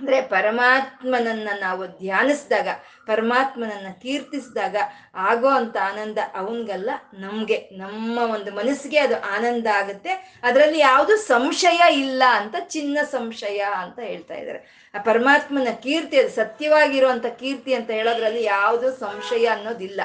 ಅಂದ್ರೆ 0.00 0.22
ಪರಮಾತ್ಮನನ್ನ 0.22 1.48
ನಾವು 1.60 1.86
ಧ್ಯಾನಿಸಿದಾಗ, 1.86 2.68
ಪರಮಾತ್ಮನನ್ನ 3.06 3.86
ಕೀರ್ತಿಸಿದಾಗ 4.02 4.76
ಆಗೋ 5.14 5.48
ಅಂತ 5.48 5.76
ಆನಂದ 5.76 6.18
ಅವನ್ಗಲ್ಲ, 6.34 6.90
ನಮ್ಗೆ, 7.14 7.68
ನಮ್ಮ 7.72 8.18
ಒಂದು 8.18 8.54
ಮನಸ್ಸಿಗೆ 8.54 8.98
ಅದು 8.98 9.20
ಆನಂದ 9.20 9.66
ಆಗುತ್ತೆ. 9.66 10.40
ಅದರಲ್ಲಿ 10.42 10.78
ಯಾವುದು 10.78 11.16
ಸಂಶಯ 11.16 11.92
ಇಲ್ಲ 11.92 12.22
ಅಂತ, 12.28 12.56
ಚಿನ್ನ 12.60 12.98
ಸಂಶಯ 13.04 13.58
ಅಂತ 13.58 13.98
ಹೇಳ್ತಾ 13.98 14.34
ಇದ್ದಾರೆ. 14.34 14.90
ಆ 14.94 15.02
ಪರಮಾತ್ಮನ 15.02 15.68
ಕೀರ್ತಿ 15.82 16.18
ಅದು 16.18 16.30
ಸತ್ಯವಾಗಿರುವಂತ 16.30 17.26
ಕೀರ್ತಿ 17.26 17.74
ಅಂತ 17.74 17.90
ಹೇಳೋದ್ರಲ್ಲಿ 17.90 18.44
ಯಾವುದು 18.44 18.92
ಸಂಶಯ 18.92 19.46
ಅನ್ನೋದಿಲ್ಲ. 19.46 20.00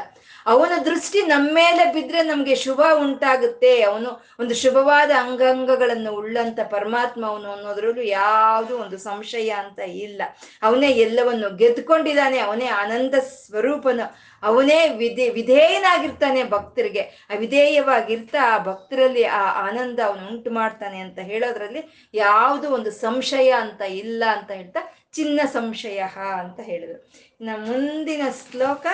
ಅವನ 0.48 0.74
ದೃಷ್ಟಿ 0.86 1.20
ನಮ್ಮ 1.32 1.48
ಮೇಲೆ 1.54 1.84
ಬಿದ್ರೆ 1.94 2.20
ನಮ್ಗೆ 2.22 2.56
ಶುಭ 2.56 2.82
ಉಂಟಾಗುತ್ತೆ. 3.04 3.72
ಅವನು 3.82 4.10
ಒಂದು 4.42 4.54
ಶುಭವಾದ 4.56 5.12
ಅಂಗಾಂಗಗಳನ್ನು 5.24 6.12
ಉಳ್ಳಂತ 6.20 6.60
ಪರಮಾತ್ಮ 6.76 7.22
ಅವನು 7.26 7.48
ಅನ್ನೋದ್ರಲ್ಲೂ 7.52 8.02
ಯಾವುದು 8.02 8.74
ಒಂದು 8.84 8.98
ಸಂಶಯ 8.98 9.50
ಅಂತ 9.64 9.80
ಇಲ್ಲ. 10.06 10.22
ಅವನೇ 10.64 10.92
ಎಲ್ಲವನ್ನು 11.06 11.50
ಗೆದ್ಕೊಂಡಿದ್ದಾನೆ 11.58 12.40
ಅವನೇ 12.40 12.70
ಆನಂದ 12.84 13.16
ಸ್ವರೂಪನು, 13.32 14.06
ಅವನೇ 14.44 14.80
ವಿಧಿ, 15.02 15.26
ವಿಧೇಯನಾಗಿರ್ತಾನೆ 15.30 16.44
ಭಕ್ತರಿಗೆ. 16.44 17.04
ವಿಧೇಯವಾಗಿರ್ತಾ 17.38 18.42
ಆ 18.54 18.58
ಭಕ್ತರಲ್ಲಿ 18.70 19.26
ಆ 19.40 19.44
ಆನಂದ 19.68 20.00
ಅವನು 20.06 20.24
ಉಂಟು 20.32 20.52
ಮಾಡ್ತಾನೆ 20.52 21.00
ಅಂತ 21.00 21.20
ಹೇಳೋದ್ರಲ್ಲಿ 21.32 21.84
ಯಾವುದು 22.14 22.70
ಒಂದು 22.70 22.92
ಸಂಶಯ 23.06 23.52
ಅಂತ 23.66 23.82
ಇಲ್ಲ 24.04 24.24
ಅಂತ 24.38 24.50
ಹೇಳ್ತಾ 24.52 24.84
ಚಿನ್ನ 25.14 25.40
ಸಂಶಯ 25.54 26.00
ಅಂತ 26.42 26.60
ಹೇಳಿದ್ರು. 26.60 27.00
ಇನ್ನು 27.42 27.56
ಮುಂದಿನ 27.68 28.24
ಶ್ಲೋಕ 28.42 28.88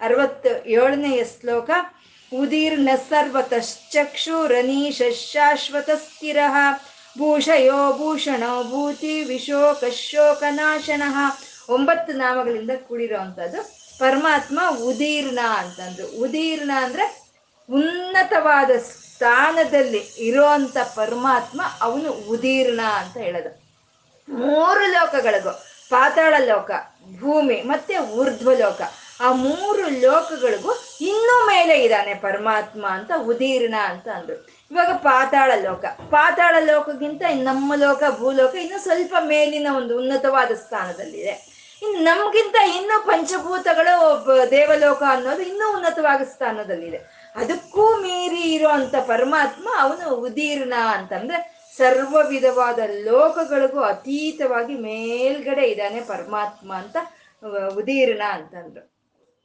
ಅರವತ್ತು 0.00 0.68
ಏಳನೆಯ 0.68 1.24
ಶ್ಲೋಕ 1.24 1.70
ಉದೀರ್ಣ 2.32 2.88
ಶಾಶ್ವತ 5.10 5.90
ಸ್ಥಿರ 5.90 6.36
ಭೂಷಯೋ 7.18 7.92
ಭೂಷಣೋ 7.92 8.64
ಭೂತಿ 8.64 9.24
ವಿಶೋಕ 9.24 9.84
ಶೋಕನಾಶನ 9.84 11.02
ಒಂಬತ್ತು 11.68 12.12
ನಾಮಗಳಿಂದ 12.12 12.70
ಕೂಡಿರೋವಂಥದ್ದು. 12.88 13.78
ಪರಮಾತ್ಮ 13.98 14.60
ಉದೀರ್ಣ 14.82 15.38
ಅಂತಂದ್ರು. 15.56 16.06
ಉದೀರ್ಣ 16.06 16.70
ಅಂದ್ರೆ 16.76 17.28
ಉನ್ನತವಾದ 17.70 18.70
ಸ್ಥಾನದಲ್ಲಿ 18.70 19.98
ಇರೋಂಥ 19.98 20.76
ಪರಮಾತ್ಮ 20.76 21.62
ಅವನು 21.80 22.10
ಉದೀರ್ಣ 22.10 22.80
ಅಂತ 22.80 23.16
ಹೇಳೋದು. 23.16 23.68
ಮೂರು 24.28 24.86
ಲೋಕಗಳಿಗೂ 24.86 25.50
ಪಾತಾಳ 25.90 26.34
ಲೋಕ, 26.44 26.70
ಭೂಮಿ 27.20 27.62
ಮತ್ತೆ 27.62 27.98
ಊರ್ಧ್ವ 27.98 28.52
ಲೋಕ. 28.52 28.80
ಆ 29.20 29.32
ಮೂರು 29.32 29.88
ಲೋಕಗಳಿಗೂ 30.00 30.72
ಇನ್ನೂ 31.00 31.46
ಮೇಲೆ 31.46 31.82
ಇದ್ದಾನೆ 31.82 32.14
ಪರಮಾತ್ಮ 32.14 32.86
ಅಂತ 32.86 33.10
ಉದೀರ್ಣ 33.26 33.74
ಅಂತ 33.84 34.08
ಅಂದ್ರು. 34.08 34.46
ಇವಾಗ 34.70 34.90
ಪಾತಾಳ 34.96 35.52
ಲೋಕ. 35.62 35.84
ಪಾತಾಳ 36.10 36.56
ಲೋಕಕ್ಕಿಂತ 36.60 37.22
ನಮ್ಮ 37.30 37.74
ಲೋಕ, 37.76 38.02
ಭೂಲೋಕ 38.10 38.54
ಇನ್ನೂ 38.54 38.78
ಸ್ವಲ್ಪ 38.78 39.14
ಮೇಲಿನ 39.20 39.66
ಒಂದು 39.76 39.98
ಉನ್ನತವಾದ 39.98 40.50
ಸ್ಥಾನದಲ್ಲಿದೆ. 40.54 41.58
ಇನ್ನು 41.82 42.00
ನಮಗಿಂತ 42.00 42.56
ಇನ್ನೂ 42.76 43.06
ಪಂಚಭೂತಗಳು 43.06 44.50
ದೇವಲೋಕ 44.50 45.02
ಅನ್ನೋದು 45.08 45.42
ಇನ್ನೂ 45.42 45.72
ಉನ್ನತವಾದ 45.74 46.22
ಸ್ಥಾನದಲ್ಲಿದೆ. 46.22 47.30
ಅದಕ್ಕೂ 47.36 47.96
ಮೀರಿ 47.96 48.40
ಇರುವಂತ 48.40 48.94
ಪರಮಾತ್ಮ 48.96 49.68
ಅವನು 49.80 50.14
ಉದೀರ್ಣ 50.14 50.74
ಅಂತಂದ್ರೆ 50.92 51.58
ಸರ್ವ 51.76 52.28
ವಿಧವಾದ 52.28 52.78
ಲೋಕಗಳಿಗೂ 53.04 53.80
ಅತೀತವಾಗಿ 53.80 54.74
ಮೇಲ್ಗಡೆ 54.74 55.62
ಇದ್ದಾನೆ 55.62 56.00
ಪರಮಾತ್ಮ 56.00 56.74
ಅಂತ 56.74 56.96
ಉದೀರ್ಣ 57.76 58.22
ಅಂತಂದ್ರು. 58.22 58.97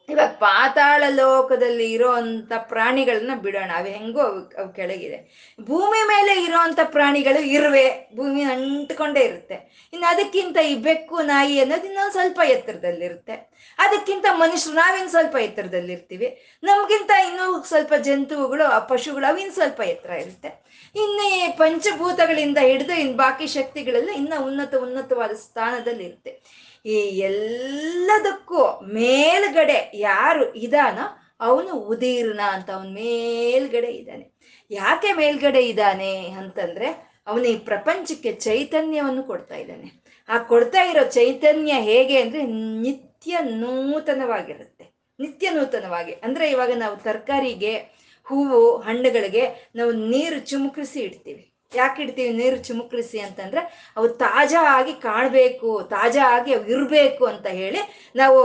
ಇವಾಗ 0.09 0.29
ಪಾತಾಳ 0.29 1.03
ಲೋಕದಲ್ಲಿ 1.09 1.91
ಇರೋ 1.91 2.11
ಅಂತ 2.11 2.51
ಪ್ರಾಣಿಗಳನ್ನ 2.57 3.31
ಬಿಡೋಣ. 3.35 3.71
ಅವು 3.75 3.85
ಹೆಂಗೋ 3.85 4.19
ಅವು 4.19 4.39
ಅವು 4.57 4.73
ಕೆಳಗಿದೆ. 4.73 5.51
ಭೂಮಿ 5.61 6.07
ಮೇಲೆ 6.07 6.43
ಇರೋಂಥ 6.43 6.79
ಪ್ರಾಣಿಗಳು 6.83 7.41
ಇರುವೆ. 7.41 8.11
ಭೂಮಿ 8.15 8.41
ಅಂಟ್ಕೊಂಡೇ 8.41 9.19
ಇರುತ್ತೆ. 9.19 9.89
ಇನ್ನು 9.93 10.07
ಅದಕ್ಕಿಂತ 10.07 10.57
ಈ 10.57 10.75
ಬೆಕ್ಕು, 10.75 11.21
ನಾಯಿ 11.21 11.59
ಅನ್ನೋದು 11.59 11.85
ಇನ್ನೊಂದು 11.85 12.11
ಸ್ವಲ್ಪ 12.11 12.41
ಎತ್ತರದಲ್ಲಿರುತ್ತೆ. 12.45 13.33
ಅದಕ್ಕಿಂತ 13.77 14.25
ಮನುಷ್ಯರು 14.31 14.75
ನಾವಿನ್ 14.75 15.09
ಸ್ವಲ್ಪ 15.09 15.35
ಎತ್ತರದಲ್ಲಿರ್ತೀವಿ. 15.35 16.59
ನಮ್ಗಿಂತ 16.63 17.11
ಇನ್ನೂ 17.27 17.63
ಸ್ವಲ್ಪ 17.63 17.93
ಜಂತುಗಳು 17.93 18.63
ಆ 18.63 18.79
ಪಶುಗಳು 18.79 19.29
ಅವಿನ್ 19.29 19.51
ಸ್ವಲ್ಪ 19.51 19.81
ಎತ್ತರ 19.81 20.09
ಇರುತ್ತೆ. 20.09 20.63
ಇನ್ನು 20.95 21.57
ಪಂಚಭೂತಗಳಿಂದ 21.57 22.57
ಹಿಡಿದು 22.57 22.93
ಇನ್ನು 22.93 23.17
ಬಾಕಿ 23.17 23.47
ಶಕ್ತಿಗಳೆಲ್ಲ 23.47 24.09
ಇನ್ನ 24.09 24.33
ಉನ್ನತ, 24.39 24.75
ಉನ್ನತವಾದ 24.75 25.31
ಸ್ಥಾನದಲ್ಲಿ 25.31 26.03
ಇರುತ್ತೆ 26.03 26.63
ಈ 26.85 26.93
ಎಲ್ಲದಕ್ಕೂ 26.95 28.81
ಮೇಲ್ಗಡೆ 28.81 29.91
ಯಾರು 29.93 30.53
ಇದಾನೋ 30.53 31.19
ಅವನು 31.39 31.73
ಉದೀರ್ಣ 31.73 32.39
ಅಂತ 32.51 32.71
ಅವನ್ 32.71 32.93
ಮೇಲ್ಗಡೆ 32.93 33.87
ಇದ್ದಾನೆ. 33.87 34.33
ಯಾಕೆ 34.71 35.13
ಮೇಲ್ಗಡೆ 35.13 35.61
ಇದ್ದಾನೆ 35.61 36.27
ಅಂತಂದ್ರೆ 36.27 37.13
ಅವನು 37.27 37.43
ಈ 37.43 37.57
ಪ್ರಪಂಚಕ್ಕೆ 37.57 38.33
ಚೈತನ್ಯವನ್ನು 38.33 39.23
ಕೊಡ್ತಾ 39.23 39.55
ಇದ್ದಾನೆ. 39.55 40.03
ಆ 40.29 40.37
ಕೊಡ್ತಾ 40.37 40.83
ಇರೋ 40.83 41.09
ಚೈತನ್ಯ 41.09 41.73
ಹೇಗೆ 41.73 42.21
ಅಂದ್ರೆ 42.21 42.43
ನಿತ್ಯ 42.45 43.37
ನೂತನವಾಗಿರುತ್ತೆ. 43.41 44.95
ನಿತ್ಯ 45.19 45.49
ನೂತನವಾಗಿ. 45.49 46.11
ಅಂದ್ರೆ 46.11 46.49
ಇವಾಗ 46.49 46.71
ನಾವು 46.75 46.95
ತರಕಾರಿಗೆ, 46.95 47.77
ಹೂವು, 48.23 48.77
ಹಣ್ಣುಗಳಿಗೆ 48.77 49.71
ನಾವು 49.75 49.91
ನೀರು 49.91 50.39
ಚುಮುಕಿಸಿ 50.39 50.99
ಇಡ್ತೀವಿ. 50.99 51.52
ಯಾಕೆ 51.75 52.01
ಇಡ್ತೀವಿ? 52.03 52.33
ನೀರು 52.33 52.57
ಚಿಮುಕ್ರಿಸಿ 52.57 53.19
ಅಂತಂದ್ರೆ 53.19 53.93
ಅವು 53.97 54.07
ತಾಜಾ 54.07 54.61
ಆಗಿ 54.77 54.93
ಕಾಣಬೇಕು, 54.93 55.87
ತಾಜಾ 55.89 56.25
ಆಗಿ 56.35 56.53
ಅವು 56.53 56.65
ಇರಬೇಕು 56.65 57.25
ಅಂತ 57.25 57.47
ಹೇಳಿ 57.47 57.81
ನಾವು, 58.15 58.39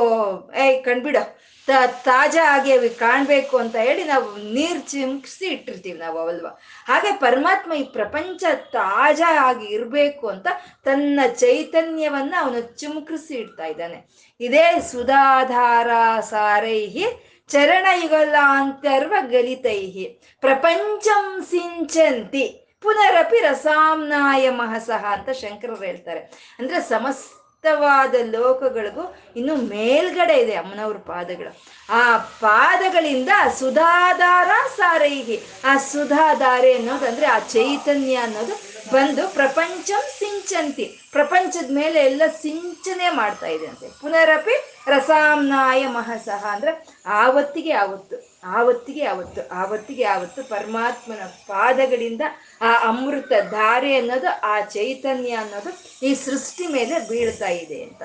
ಏಯ್ 0.54 0.84
ಕಣ್ಬಿಡ 0.84 1.16
ತಾಜಾ 2.04 2.44
ಆಗಿ 2.54 2.72
ಅವು 2.72 2.98
ಕಾಣಬೇಕು 2.98 3.56
ಅಂತ 3.56 3.76
ಹೇಳಿ 3.76 4.04
ನಾವು 4.04 4.36
ನೀರು 4.36 4.90
ಚಿಮುಕ್ಸಿ 4.90 5.46
ಇಟ್ಟಿರ್ತೀವಿ 5.46 5.98
ನಾವು 5.98 6.18
ಅವಲ್ವಾ. 6.18 6.60
ಹಾಗೆ 6.86 7.10
ಪರಮಾತ್ಮ 7.20 7.72
ಈ 7.74 7.82
ಪ್ರಪಂಚ 7.82 8.44
ತಾಜಾ 8.72 9.30
ಆಗಿ 9.48 9.66
ಇರಬೇಕು 9.66 10.28
ಅಂತ 10.28 10.46
ತನ್ನ 10.84 11.20
ಚೈತನ್ಯವನ್ನ 11.36 12.34
ಅವನು 12.40 12.60
ಚಿಮುಕ್ರಿಸಿ 12.76 13.34
ಇಡ್ತಾ 13.34 13.64
ಇದ್ದಾನೆ. 13.64 13.98
ಇದೇ 14.40 14.80
ಸುಧಾಧಾರ 14.80 16.20
ಸಾರೈಹಿ 16.20 17.06
ಚರಣಯುಗಲಾಂತರ್ವ 17.48 19.14
ಗಲಿತೈಹಿ. 19.30 20.06
ಪ್ರಪಂಚಂ 20.40 21.26
ಸಿಂಚಂತಿ. 21.42 22.67
ಪುನರಪಿ 22.82 23.40
ರಸಾಮ್ನಾಯ 23.40 24.50
ಮಹಸಹ 24.50 25.04
ಅಂತ 25.04 25.30
ಶಂಕರರು 25.30 25.76
ಹೇಳ್ತಾರೆ. 25.76 26.20
ಅಂದ್ರೆ 26.58 26.80
ಸಮಸ್ತವಾದ 26.80 28.14
ಲೋಕಗಳಿಗೂ 28.14 29.16
ಇನ್ನು 29.36 29.56
ಮೇಲ್ಗಡೆ 29.56 30.34
ಇದೆ 30.34 30.54
ಅಮ್ಮನವ್ರ 30.54 30.96
ಪಾದಗಳು. 30.96 31.62
ಆ 31.90 32.18
ಪಾದಗಳಿಂದ 32.18 33.28
ಸುಧಾಧಾರ 33.58 34.48
ಸಾರೈಹಿ. 34.76 35.40
ಆ 35.64 35.76
ಸುಧಾಧಾರೆ 35.76 36.74
ಅನ್ನೋದು 36.74 37.06
ಅಂದ್ರೆ 37.06 37.26
ಆ 37.26 37.38
ಚೈತನ್ಯ 37.38 38.14
ಅನ್ನೋದು 38.14 38.54
ಬಂದು 38.92 39.28
ಪ್ರಪಂಚಂ 39.28 40.02
ಸಿಂಚಂತಿ. 40.18 41.00
ಪ್ರಪಂಚದ 41.12 41.66
ಮೇಲೆ 41.70 42.00
ಎಲ್ಲ 42.00 42.22
ಸಿಂಚನೆ 42.40 43.10
ಮಾಡ್ತಾ 43.10 43.46
ಇದೆ 43.46 43.66
ಅಂತೆ. 43.66 43.88
ಪುನರಪಿ 44.00 44.77
ರಸಾಮ್ನಾಯ 44.88 45.86
ಮಹಸಹ 45.88 46.44
ಅಂದ್ರೆ 46.46 46.72
ಆವತ್ತಿಗೆ 47.06 47.72
ಆವತ್ತು 47.72 48.16
ಆವತ್ತಿಗೆ 48.52 49.06
ಆವತ್ತು 49.06 49.40
ಆವತ್ತಿಗೆ 49.52 50.04
ಆವತ್ತು 50.04 50.42
ಪರಮಾತ್ಮನ 50.48 51.22
ಪಾದಗಳಿಂದ 51.46 52.22
ಆ 52.60 52.72
ಅಮೃತ 52.82 53.32
ಧಾರೆ 53.50 53.96
ಅನ್ನೋದು, 53.96 54.30
ಆ 54.42 54.60
ಚೈತನ್ಯ 54.68 55.32
ಅನ್ನೋದು 55.34 55.70
ಈ 56.02 56.14
ಸೃಷ್ಟಿ 56.24 56.66
ಮೇಲೆ 56.66 57.08
ಬೀಳ್ತಾ 57.08 57.48
ಇದೆ 57.62 57.82
ಅಂತ. 57.82 58.02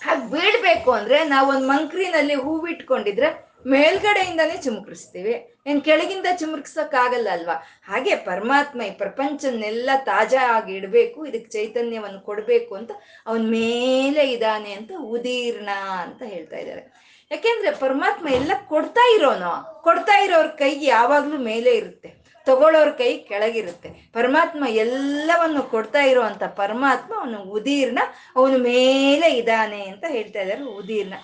ಹಾಗೆ 0.00 0.30
ಬೀಳ್ಬೇಕು 0.30 0.92
ಅಂದ್ರೆ 0.92 1.24
ನಾವೊಂದು 1.24 1.66
ಮಂಕ್ರಿನಲ್ಲಿ 1.68 2.34
ಹೂವಿಟ್ಕೊಂಡಿದ್ರೆ 2.34 3.28
ಮೇಲ್ಗಡೆಯಿಂದಾನೇ 3.72 4.56
ಚಿಮುಕಿಸ್ತೀವಿ 4.64 5.34
ಏನ್ 5.66 5.80
ಕೆಳಗಿಂದ 5.84 6.28
ಚಿಮುಕಿಸಕ್ಕಾಗಲ್ಲ 6.40 7.28
ಅಲ್ವಾ? 7.32 7.54
ಹಾಗೆ 7.88 8.14
ಪರಮಾತ್ಮ 8.28 8.82
ಈ 8.82 8.90
ಪ್ರಪಂಚನೆಲ್ಲ 9.02 9.90
ತಾಜಾ 10.10 10.42
ಆಗಿ 10.56 10.72
ಇಡಬೇಕು, 10.78 11.18
ಇದಕ್ಕೆ 11.26 11.50
ಚೈತನ್ಯವನ್ನು 11.50 12.20
ಕೊಡಬೇಕು 12.20 12.74
ಅಂತ 12.74 12.92
ಅವನ್ 13.26 13.46
ಮೇಲೆ 13.50 14.24
ಇದ್ದಾನೆ 14.32 14.72
ಅಂತ 14.72 14.92
ಉದೀರ್ಣ 15.14 15.70
ಅಂತ 16.04 16.22
ಹೇಳ್ತಾ 16.32 16.56
ಇದ್ದಾರೆ. 16.56 16.82
ಯಾಕೆಂದ್ರೆ 17.30 17.70
ಪರಮಾತ್ಮ 17.84 18.26
ಎಲ್ಲ 18.40 18.52
ಕೊಡ್ತಾ 18.72 19.04
ಇರೋನು. 19.14 19.52
ಕೊಡ್ತಾ 19.86 20.16
ಇರೋರ್ 20.24 20.50
ಕೈ 20.58 20.72
ಯಾವಾಗ್ಲೂ 20.86 21.38
ಮೇಲೆ 21.50 21.70
ಇರುತ್ತೆ. 21.80 22.10
ತಗೊಳ್ಳೋರ್ 22.46 22.92
ಕೈ 22.98 23.10
ಕೆಳಗಿರುತ್ತೆ. 23.30 23.88
ಪರಮಾತ್ಮ 24.12 24.64
ಎಲ್ಲವನ್ನು 24.84 25.62
ಕೊಡ್ತಾ 25.62 26.02
ಇರುವಂತ 26.02 26.42
ಪರಮಾತ್ಮ 26.56 27.12
ಅವನು 27.20 27.38
ಉದೀರ್ಣ, 27.56 28.00
ಅವನು 28.36 28.58
ಮೇಲೆ 28.58 29.30
ಇದ್ದಾನೆ 29.40 29.80
ಅಂತ 29.92 30.04
ಹೇಳ್ತಾ 30.08 30.40
ಇದ್ದಾರೆ 30.40 30.64
ಉದೀರ್ಣ. 30.80 31.14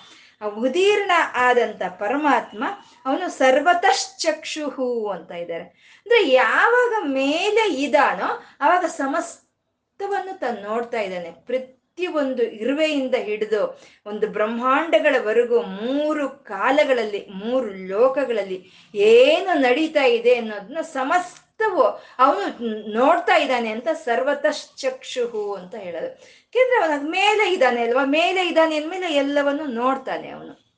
ಉದೀರ್ಣ 0.47 1.11
ಆದಂತ 1.33 1.83
ಪರಮಾತ್ಮ 1.83 2.63
ಅವನು 3.05 3.29
ಸರ್ವತಶ್ಚಕ್ಷುಹು 3.29 5.09
ಅಂತ 5.09 5.31
ಇದ್ದಾರೆ. 5.31 5.63
ಅಂದ್ರೆ 5.63 6.29
ಯಾವಾಗ 6.29 7.03
ಮೇಲೆ 7.05 7.73
ಇದಾನೋ 7.73 8.43
ಆವಾಗ 8.61 8.85
ಸಮಸ್ತವನ್ನು 8.85 10.39
ತಾನು 10.39 10.61
ನೋಡ್ತಾ 10.61 11.01
ಇದ್ದಾನೆ. 11.01 11.31
ಪ್ರತಿ 11.31 12.07
ಒಂದು 12.07 12.43
ಇರುವೆಯಿಂದ 12.43 13.15
ಹಿಡಿದು 13.15 13.81
ಒಂದು 14.05 14.27
ಬ್ರಹ್ಮಾಂಡಗಳವರೆಗೂ 14.27 15.61
ಮೂರು 15.61 16.29
ಕಾಲಗಳಲ್ಲಿ, 16.29 17.27
ಮೂರು 17.35 17.73
ಲೋಕಗಳಲ್ಲಿ 17.73 18.71
ಏನು 18.95 19.59
ನಡೀತಾ 19.59 20.03
ಇದೆ 20.03 20.35
ಅನ್ನೋದನ್ನ 20.35 20.81
ಸಮಸ್ತವು 20.81 21.83
ಅವನು 22.19 22.63
ನೋಡ್ತಾ 22.93 23.35
ಇದ್ದಾನೆ 23.35 23.69
ಅಂತ 23.69 23.87
ಸರ್ವತಶ್ಚಕ್ಷುಹು 23.87 25.53
ಅಂತ 25.53 25.75
ಹೇಳೋದು. 25.75 26.40
ಯಾಕೆಂದ್ರೆ 26.55 26.77
ಅವನ 26.83 27.09
ಮೇಲೆ 27.09 27.53
ಇದ್ದಾನೆ 27.53 27.81
ಅಲ್ವಾ? 27.81 28.05
ಮೇಲೆ 28.05 28.47
ಇದ್ದಾನೆ 28.47 28.75
ಅಂದ್ಮೇಲೆ 28.75 29.13
ಎಲ್ಲವನ್ನು 29.13 29.65
ನೋಡ್ತಾನೆ 29.65 30.29
ಅವನು. 30.29 30.71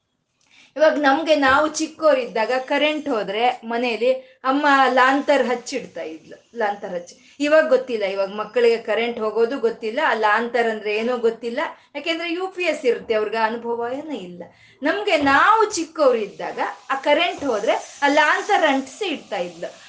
ಇವಾಗ 0.75 0.97
ನಮ್ಗೆ 0.97 1.35
ನಾವು 1.35 1.67
ಚಿಕ್ಕವರಿದ್ದಾಗ 1.67 2.51
ಕರೆಂಟ್ 2.57 3.09
ಹೋದ್ರೆ 3.09 3.61
ಮನೆಯಲ್ಲಿ 3.63 4.11
ಅಮ್ಮ 4.43 4.67
ಲಾಂತರ್ 4.93 5.47
ಹಚ್ಚಿಡ್ತಾ 5.47 6.01
ಇದ್ಲು. 6.01 6.57
ಲಾಂತರ್ 6.57 6.93
ಹಚ್ಚಿ. 6.93 7.37
ಇವಾಗ 7.39 7.67
ಗೊತ್ತಿಲ್ಲ, 7.69 8.03
ಇವಾಗ 8.03 8.35
ಮಕ್ಕಳಿಗೆ 8.35 8.77
ಕರೆಂಟ್ 8.77 9.19
ಹೋಗೋದು 9.19 9.59
ಗೊತ್ತಿಲ್ಲ, 9.59 9.99
ಆ 10.05 10.13
ಲಾಂತರ್ 10.13 10.67
ಅಂದ್ರೆ 10.67 10.95
ಏನೋ 10.95 11.17
ಗೊತ್ತಿಲ್ಲ. 11.17 11.59
ಯಾಕೆಂದ್ರೆ 11.95 12.33
ಯು 12.33 12.47
ಪಿ 12.47 12.63
ಎಸ್ 12.63 12.85
ಇರುತ್ತೆ, 12.85 13.13
ಅವ್ರಿಗೆ 13.13 13.37
ಅನುಭವ 13.37 13.89
ಏನೂ 13.93 14.11
ಇಲ್ಲ. 14.11 14.43
ನಮ್ಗೆ 14.83 15.17
ನಾವು 15.17 15.69
ಚಿಕ್ಕವ್ರು 15.69 16.17
ಇದ್ದಾಗ 16.17 16.59
ಆ 16.89 16.95
ಕರೆಂಟ್ 16.95 17.43
ಹೋದ್ರೆ 17.43 17.99
ಆ 18.03 18.07
ಲಾಂತರ್ 18.07 18.63
ಅಂಟಿಸಿ 18.63 19.05
ಇಡ್ತಾ 19.05 19.37
ಇದ್ಲು. 19.37 19.83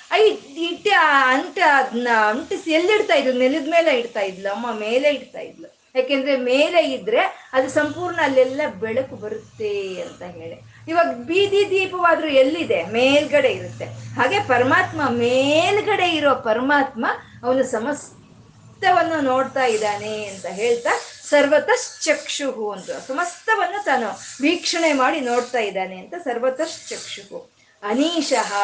ಇಟ್ಟು 0.56 0.90
ಅಂಟ 1.26 1.58
ಅದನ್ನ 1.58 2.08
ಅಂಟಿಸಿ 2.08 2.72
ಎಲ್ಲಿಡ್ತಾ 2.72 3.14
ಇದ್ಲು? 3.14 3.32
ನೆಲದ 3.38 3.68
ಮೇಲೆ 3.70 3.98
ಇಡ್ತಾ 3.98 4.20
ಇದ್ಲು, 4.20 4.54
ಅಮ್ಮ 4.54 4.78
ಮೇಲೆ 4.78 5.08
ಇಡ್ತಾ 5.08 5.40
ಇದ್ಲು. 5.40 5.73
ಯಾಕೆಂದ್ರೆ 5.94 6.36
ಮೇಲೆ 6.36 6.92
ಇದ್ರೆ 6.92 7.50
ಅದು 7.52 7.68
ಸಂಪೂರ್ಣ 7.68 8.20
ಅಲ್ಲೆಲ್ಲ 8.22 8.60
ಬೆಳಕು 8.80 9.16
ಬರುತ್ತೆ 9.16 10.02
ಅಂತ 10.02 10.22
ಹೇಳಿ. 10.22 10.60
ಇವಾಗ 10.88 11.06
ಬೀದಿ 11.06 11.70
ದೀಪವಾದ್ರೂ 11.70 12.28
ಎಲ್ಲಿದೆ? 12.28 12.84
ಮೇಲ್ಗಡೆ 12.84 13.48
ಇರುತ್ತೆ. 13.48 13.84
ಹಾಗೆ 13.84 14.40
ಪರಮಾತ್ಮ 14.40 15.08
ಮೇಲ್ಗಡೆ 15.08 16.10
ಇರೋ 16.10 16.34
ಪರಮಾತ್ಮ 16.34 17.06
ಅವನು 17.42 17.64
ಸಮಸ್ತವನ್ನು 17.64 19.20
ನೋಡ್ತಾ 19.20 19.64
ಇದ್ದಾನೆ 19.64 20.26
ಅಂತ 20.26 20.46
ಹೇಳ್ತಾ 20.46 20.90
ಸರ್ವತಶ್ಚಕ್ಷುಹು 21.28 22.70
ಅಂತ. 22.70 22.90
ಸಮಸ್ತವನ್ನು 22.90 23.84
ತಾನು 23.84 24.08
ವೀಕ್ಷಣೆ 24.40 24.92
ಮಾಡಿ 24.92 25.20
ನೋಡ್ತಾ 25.20 25.58
ಇದ್ದಾನೆ 25.58 25.96
ಅಂತ 25.96 26.14
ಸರ್ವತಶ್ಚಕ್ಷುಹು. 26.24 27.50
ಅನೀಶಃ 27.82 28.54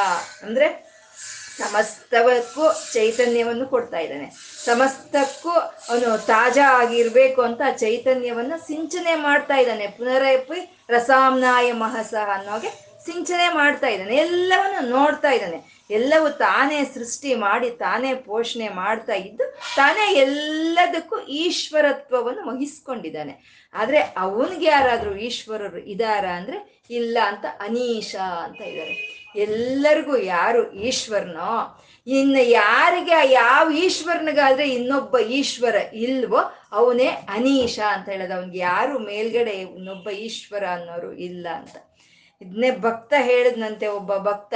ಅಂದ್ರೆ 0.43 0.90
ಸಮಸ್ತವಕ್ಕೂ 1.61 2.93
ಚೈತನ್ಯವನ್ನು 2.93 3.67
ಕೊಡ್ತಾ 3.67 3.99
ಇದ್ದಾನೆ. 3.99 4.31
ಸಮಸ್ತಕ್ಕೂ 4.65 5.51
ಅವನು 5.91 6.27
ತಾಜಾ 6.27 6.73
ಆಗಿರ್ಬೇಕು 6.83 7.43
ಅಂತ 7.43 7.63
ಚೈತನ್ಯವನ್ನು 7.79 8.67
ಸಿಂಚನೆ 8.67 9.15
ಮಾಡ್ತಾ 9.15 9.57
ಇದ್ದಾನೆ. 9.57 9.87
ಪುನರಪಿ 9.87 10.87
ರಸಾಮ್ನಾಯ 10.89 11.73
ಮಹಸ 11.73 12.15
ಅನ್ನೋಗೆ 12.35 12.91
ಸಿಂಚನೆ 13.07 13.55
ಮಾಡ್ತಾ 13.55 13.89
ಇದ್ದಾನೆ. 13.89 14.17
ಎಲ್ಲವನ್ನು 14.17 14.91
ನೋಡ್ತಾ 14.91 15.31
ಇದ್ದಾನೆ. 15.31 15.81
ಎಲ್ಲವೂ 15.91 16.29
ತಾನೇ 16.29 16.85
ಸೃಷ್ಟಿ 16.85 17.35
ಮಾಡಿ, 17.35 17.71
ತಾನೇ 17.71 18.15
ಪೋಷಣೆ 18.15 18.69
ಮಾಡ್ತಾ 18.69 19.13
ಇದ್ದು, 19.13 19.59
ತಾನೇ 19.77 20.15
ಎಲ್ಲದಕ್ಕೂ 20.15 21.19
ಈಶ್ವರತ್ವವನ್ನು 21.19 22.51
ವಹಿಸ್ಕೊಂಡಿದ್ದಾನೆ. 22.51 23.67
ಆದ್ರೆ 23.75 23.99
ಅವನಿಗೆ 23.99 24.67
ಯಾರಾದರೂ 24.67 25.15
ಈಶ್ವರರು 25.15 25.79
ಇದಾರ 25.79 26.25
ಅಂದರೆ 26.25 26.87
ಇಲ್ಲ 26.91 27.19
ಅಂತ 27.27 27.45
ಅನೀಶ 27.61 28.15
ಅಂತ 28.17 28.61
ಇದ್ದಾರೆ. 28.61 29.20
ಎಲ್ಲರಿಗೂ 29.35 30.17
ಯಾರು 30.17 30.63
ಈಶ್ವರನೋ, 30.89 31.53
ಇನ್ನು 32.07 32.43
ಯಾರಿಗೆ 32.51 33.19
ಯಾವ 33.33 33.65
ಈಶ್ವರನಿಗಾದ್ರೆ 33.85 34.67
ಇನ್ನೊಬ್ಬ 34.69 35.19
ಈಶ್ವರ 35.39 35.77
ಇಲ್ವೋ, 36.07 36.41
ಅವನೇ 36.73 37.09
ಅನೀಶ 37.37 37.79
ಅಂತ 37.95 38.09
ಹೇಳೋದು. 38.09 38.35
ಅವನಿಗೆ 38.39 38.59
ಯಾರು 38.59 38.95
ಮೇಲ್ಗಡೆ 38.99 39.55
ಇನ್ನೊಬ್ಬ 39.63 40.09
ಈಶ್ವರ 40.27 40.65
ಅನ್ನೋರು 40.77 41.13
ಇಲ್ಲ 41.29 41.47
ಅಂತ. 41.61 41.77
ಇದನ್ನೇ 42.41 42.71
ಭಕ್ತ 42.87 43.13
ಹೇಳಿದ್ನಂತೆ 43.31 43.87
ಒಬ್ಬ 43.99 44.13
ಭಕ್ತ 44.31 44.55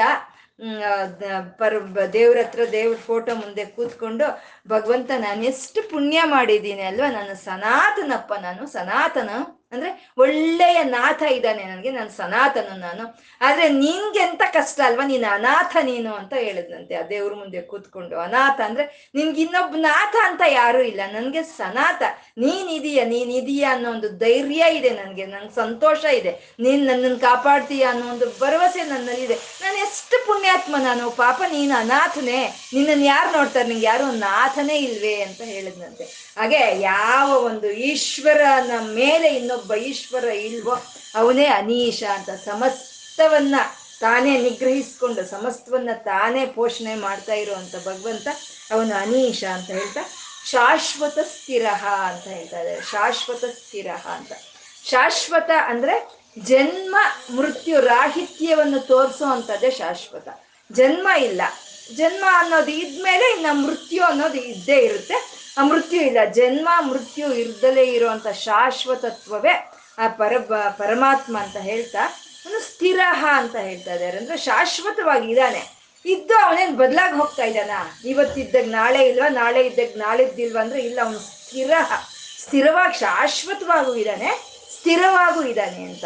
ಪರ್ 1.58 1.76
ದೇವ್ರ 2.12 2.36
ಹತ್ರ 2.42 2.62
ದೇವ್ರ 2.72 2.96
ಫೋಟೋ 3.06 3.32
ಮುಂದೆ 3.34 3.64
ಕೂತ್ಕೊಂಡು, 3.76 4.26
ಭಗವಂತ 4.68 5.10
ನಾನು 5.18 5.42
ಎಷ್ಟು 5.44 5.80
ಪುಣ್ಯ 5.90 6.18
ಮಾಡಿದ್ದೀನಿ 6.24 6.84
ಅಲ್ವಾ? 6.90 7.08
ನಾನು 7.10 7.34
ಸನಾತನಪ್ಪ, 7.44 8.32
ನಾನು 8.42 8.66
ಸನಾತನ 8.66 9.30
ಅಂದ್ರೆ 9.74 10.10
ಒಳ್ಳೆಯ 10.18 10.82
ನಾಥ 10.82 11.22
ಇದ್ದಾನೆ 11.22 11.64
ನನಗೆ 11.64 11.90
ನಾನು 11.90 12.10
ಸನಾತನ 12.10 12.72
ನಾನು. 12.76 13.22
ಆದ್ರೆ 13.40 13.68
ನಿನ್ಗೆ 13.68 14.18
ಎಂತ 14.18 14.42
ಕಷ್ಟ 14.52 14.80
ಅಲ್ವಾ? 14.84 15.06
ನೀನು 15.06 15.34
ಅನಾಥ 15.34 15.76
ನೀನು 15.82 16.14
ಅಂತ 16.14 16.34
ಹೇಳಿದ್ನಂತೆ. 16.34 16.94
ಆ 16.94 17.02
ದೇವ್ರ 17.02 17.34
ಮುಂದೆ 17.34 17.60
ಕೂತ್ಕೊಂಡು. 17.60 18.18
ಅನಾಥ 18.18 18.60
ಅಂದ್ರೆ 18.60 19.10
ನಿನ್ಗೆ 19.14 19.42
ಇನ್ನೊಬ್ಬ 19.42 19.76
ನಾಥ 19.78 20.16
ಅಂತ 20.24 20.42
ಯಾರು 20.48 20.82
ಇಲ್ಲ. 20.82 21.00
ನನ್ಗೆ 21.12 21.42
ಸನಾತ 21.42 22.02
ನೀನಿದೀಯ 22.38 22.84
ಇದೀಯ, 22.84 23.04
ನೀನ್ 23.04 23.30
ಇದೀಯ 23.30 23.64
ಅನ್ನೋ 23.64 23.90
ಒಂದು 23.90 24.18
ಧೈರ್ಯ 24.18 24.64
ಇದೆ 24.72 24.90
ನನ್ಗೆ. 24.90 25.26
ನಂಗೆ 25.26 25.54
ಸಂತೋಷ 25.54 26.04
ಇದೆ. 26.04 26.54
ನೀನ್ 26.60 26.86
ನನ್ನನ್ನು 26.86 27.18
ಕಾಪಾಡ್ತೀಯ 27.18 27.84
ಅನ್ನೋ 27.84 28.06
ಒಂದು 28.06 28.26
ಭರವಸೆ 28.40 28.82
ನನ್ನಲ್ಲಿದೆ. 28.82 29.34
ನಾನು 29.34 29.76
ಎಷ್ಟು 29.76 30.26
ಪುಣ್ಯಾತ್ಮ 30.26 30.76
ನಾನು. 30.76 31.10
ಪಾಪ 31.10 31.42
ನೀನು 31.52 31.74
ಅನಾಥನೇ. 31.74 32.70
ನಿನ್ನನ್ 32.74 33.02
ಯಾರು 33.02 33.36
ನೋಡ್ತಾರೆ? 33.36 33.68
ನಿಂಗೆ 33.68 33.86
ಯಾರು 33.86 34.04
ನಾಥನೇ 34.04 34.78
ಇಲ್ವೇ 34.78 35.20
ಅಂತ 35.20 35.40
ಹೇಳಿದ್ನಂತೆ. 35.40 36.34
ಹಾಗೆ 36.38 36.80
ಯಾವ 36.80 37.28
ಒಂದು 37.30 37.70
ಈಶ್ವರನ 37.70 38.70
ಮೇಲೆ 38.94 39.28
ಇನ್ನೊಬ್ಬ 39.28 39.63
ಈಶ್ವರ 39.72 40.24
ಇಲ್ವೋ, 40.24 40.74
ಅವನೇ 41.14 41.46
ಅನೀಶ 41.46 42.02
ಅಂತ 42.12 42.30
ಸಮಸ್ತವನ್ನ 42.30 43.54
ತಾನೇ 44.00 44.38
ನಿಗ್ರಹಿಸ್ಕೊಂಡು, 44.38 45.30
ಸಮಸ್ತವನ್ನ 45.30 45.88
ತಾನೇ 45.94 46.46
ಪೋಷಣೆ 46.46 46.94
ಮಾಡ್ತಾ 46.94 47.34
ಇರುವಂತ 47.34 47.76
ಭಗವಂತ 47.76 48.28
ಅವನು 48.70 48.94
ಅನೀಶ 48.94 49.44
ಅಂತ 49.44 49.66
ಹೇಳ್ತಾ, 49.66 50.00
ಶಾಶ್ವತ 50.50 51.18
ಸ್ಥಿರ 51.18 51.66
ಅಂತ 52.06 52.24
ಹೇಳ್ತಾ 52.24 52.60
ಇದ್ದಾರೆ. 52.60 52.80
ಶಾಶ್ವತ 52.80 53.44
ಸ್ಥಿರ 53.44 53.86
ಅಂತ. 53.90 54.32
ಶಾಶ್ವತ 54.90 55.50
ಅಂದ್ರೆ 55.66 56.24
ಜನ್ಮ 56.38 56.96
ಮೃತ್ಯು 57.36 57.80
ರಾಹಿತ್ಯವನ್ನು 57.80 58.80
ತೋರಿಸೋ 58.80 59.24
ಶಾಶ್ವತ. 59.78 60.28
ಜನ್ಮ 60.72 61.08
ಇಲ್ಲ. 61.08 61.42
ಜನ್ಮ 61.96 62.24
ಅನ್ನೋದು 62.32 62.70
ಇದ್ಮೇಲೆ 62.70 63.32
ಇನ್ನು 63.32 63.54
ಮೃತ್ಯು 63.54 64.02
ಅನ್ನೋದು 64.02 64.34
ಇದ್ದೇ 64.34 64.76
ಇರುತ್ತೆ. 64.76 65.43
ಮೃತ್ಯು 65.62 66.00
ಇಲ್ಲ, 66.00 66.18
ಜನ್ಮ, 66.32 66.68
ಮೃತ್ಯು 66.90 67.32
ಇರ್ದಲೇ 67.32 67.84
ಇರುವಂತ 67.84 68.28
ಶಾಶ್ವತತ್ವವೇ 68.28 69.72
ಆ 69.98 70.08
ಪರ 70.08 70.38
ಪರಮಾತ್ಮ 70.70 71.38
ಅಂತ 71.38 71.56
ಹೇಳ್ತಾ, 71.56 71.98
ಅವನು 72.46 72.60
ಸ್ಥಿರ 72.60 73.00
ಅಂತ 73.28 73.56
ಹೇಳ್ತಾ 73.56 73.92
ಇದ್ದಾರೆ. 73.92 74.18
ಅಂದ್ರೆ 74.18 74.36
ಶಾಶ್ವತವಾಗಿ 74.36 75.28
ಇದ್ದಾನೆ. 75.28 75.74
ಇದ್ದು 76.06 76.38
ಅವನೇನು 76.38 76.76
ಬದಲಾಗಿ 76.76 77.16
ಹೋಗ್ತಾ 77.16 77.44
ಇದ್ದಾನ? 77.44 77.70
ಇವತ್ತಿದ್ದಾಗ 78.04 78.64
ನಾಳೆ 78.64 79.08
ಇಲ್ವಾ? 79.08 79.28
ನಾಳೆ 79.28 79.66
ಇದ್ದಾಗ 79.66 79.92
ನಾಳಿದ್ದಿಲ್ವಾ 79.96 80.62
ಅಂದ್ರೆ 80.62 80.80
ಇಲ್ಲ, 80.80 81.00
ಅವನು 81.04 81.18
ಸ್ಥಿರ 81.18 81.70
ಸ್ಥಿರವಾಗಿ, 82.38 82.98
ಶಾಶ್ವತವಾಗೂ 82.98 83.94
ಇದ್ದಾನೆ, 83.94 84.30
ಸ್ಥಿರವಾಗೂ 84.78 85.42
ಇದ್ದಾನೆ 85.42 85.84
ಅಂತ. 85.84 86.04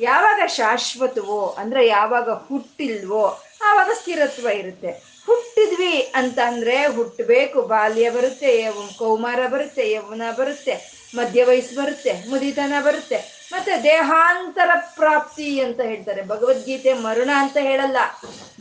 ಯಾವಾಗ 0.00 0.46
ಶಾಶ್ವತವೋ, 0.46 1.46
ಅಂದ್ರೆ 1.58 1.86
ಯಾವಾಗ 1.86 2.30
ಹುಟ್ಟಿಲ್ವೋ, 2.30 3.42
ಆವಾಗ 3.64 3.90
ಸ್ಥಿರತ್ವ 3.94 4.48
ಇರುತ್ತೆ. 4.48 5.15
ಹುಟ್ಟಿದ್ವಿ 5.56 5.94
ಅಂತ 6.18 6.38
ಅಂದ್ರೆ 6.50 6.74
ಹುಟ್ಟಬೇಕು, 6.96 7.58
ಬಾಲ್ಯ 7.70 8.06
ಬರುತ್ತೆ 8.16 8.50
ಕೌಮಾರ 8.98 9.40
ಬರುತ್ತೆ 9.52 9.84
ಯೌವನ 9.90 10.24
ಬರುತ್ತೆ, 10.38 10.74
ಮಧ್ಯ 11.18 11.44
ವಯಸ್ಸು 11.48 11.74
ಬರುತ್ತೆ, 11.78 12.12
ಮುದಿತನ 12.30 12.80
ಬರುತ್ತೆ, 12.86 13.18
ಮತ್ತೆ 13.52 13.72
ದೇಹಾಂತರ 13.82 14.70
ಪ್ರಾಪ್ತಿ 14.98 15.48
ಅಂತ 15.66 15.80
ಹೇಳ್ತಾರೆ. 15.90 16.22
ಭಗವದ್ಗೀತೆ 16.32 16.92
ಮರಣ 17.06 17.30
ಅಂತ 17.44 17.56
ಹೇಳಲ್ಲ, 17.68 17.96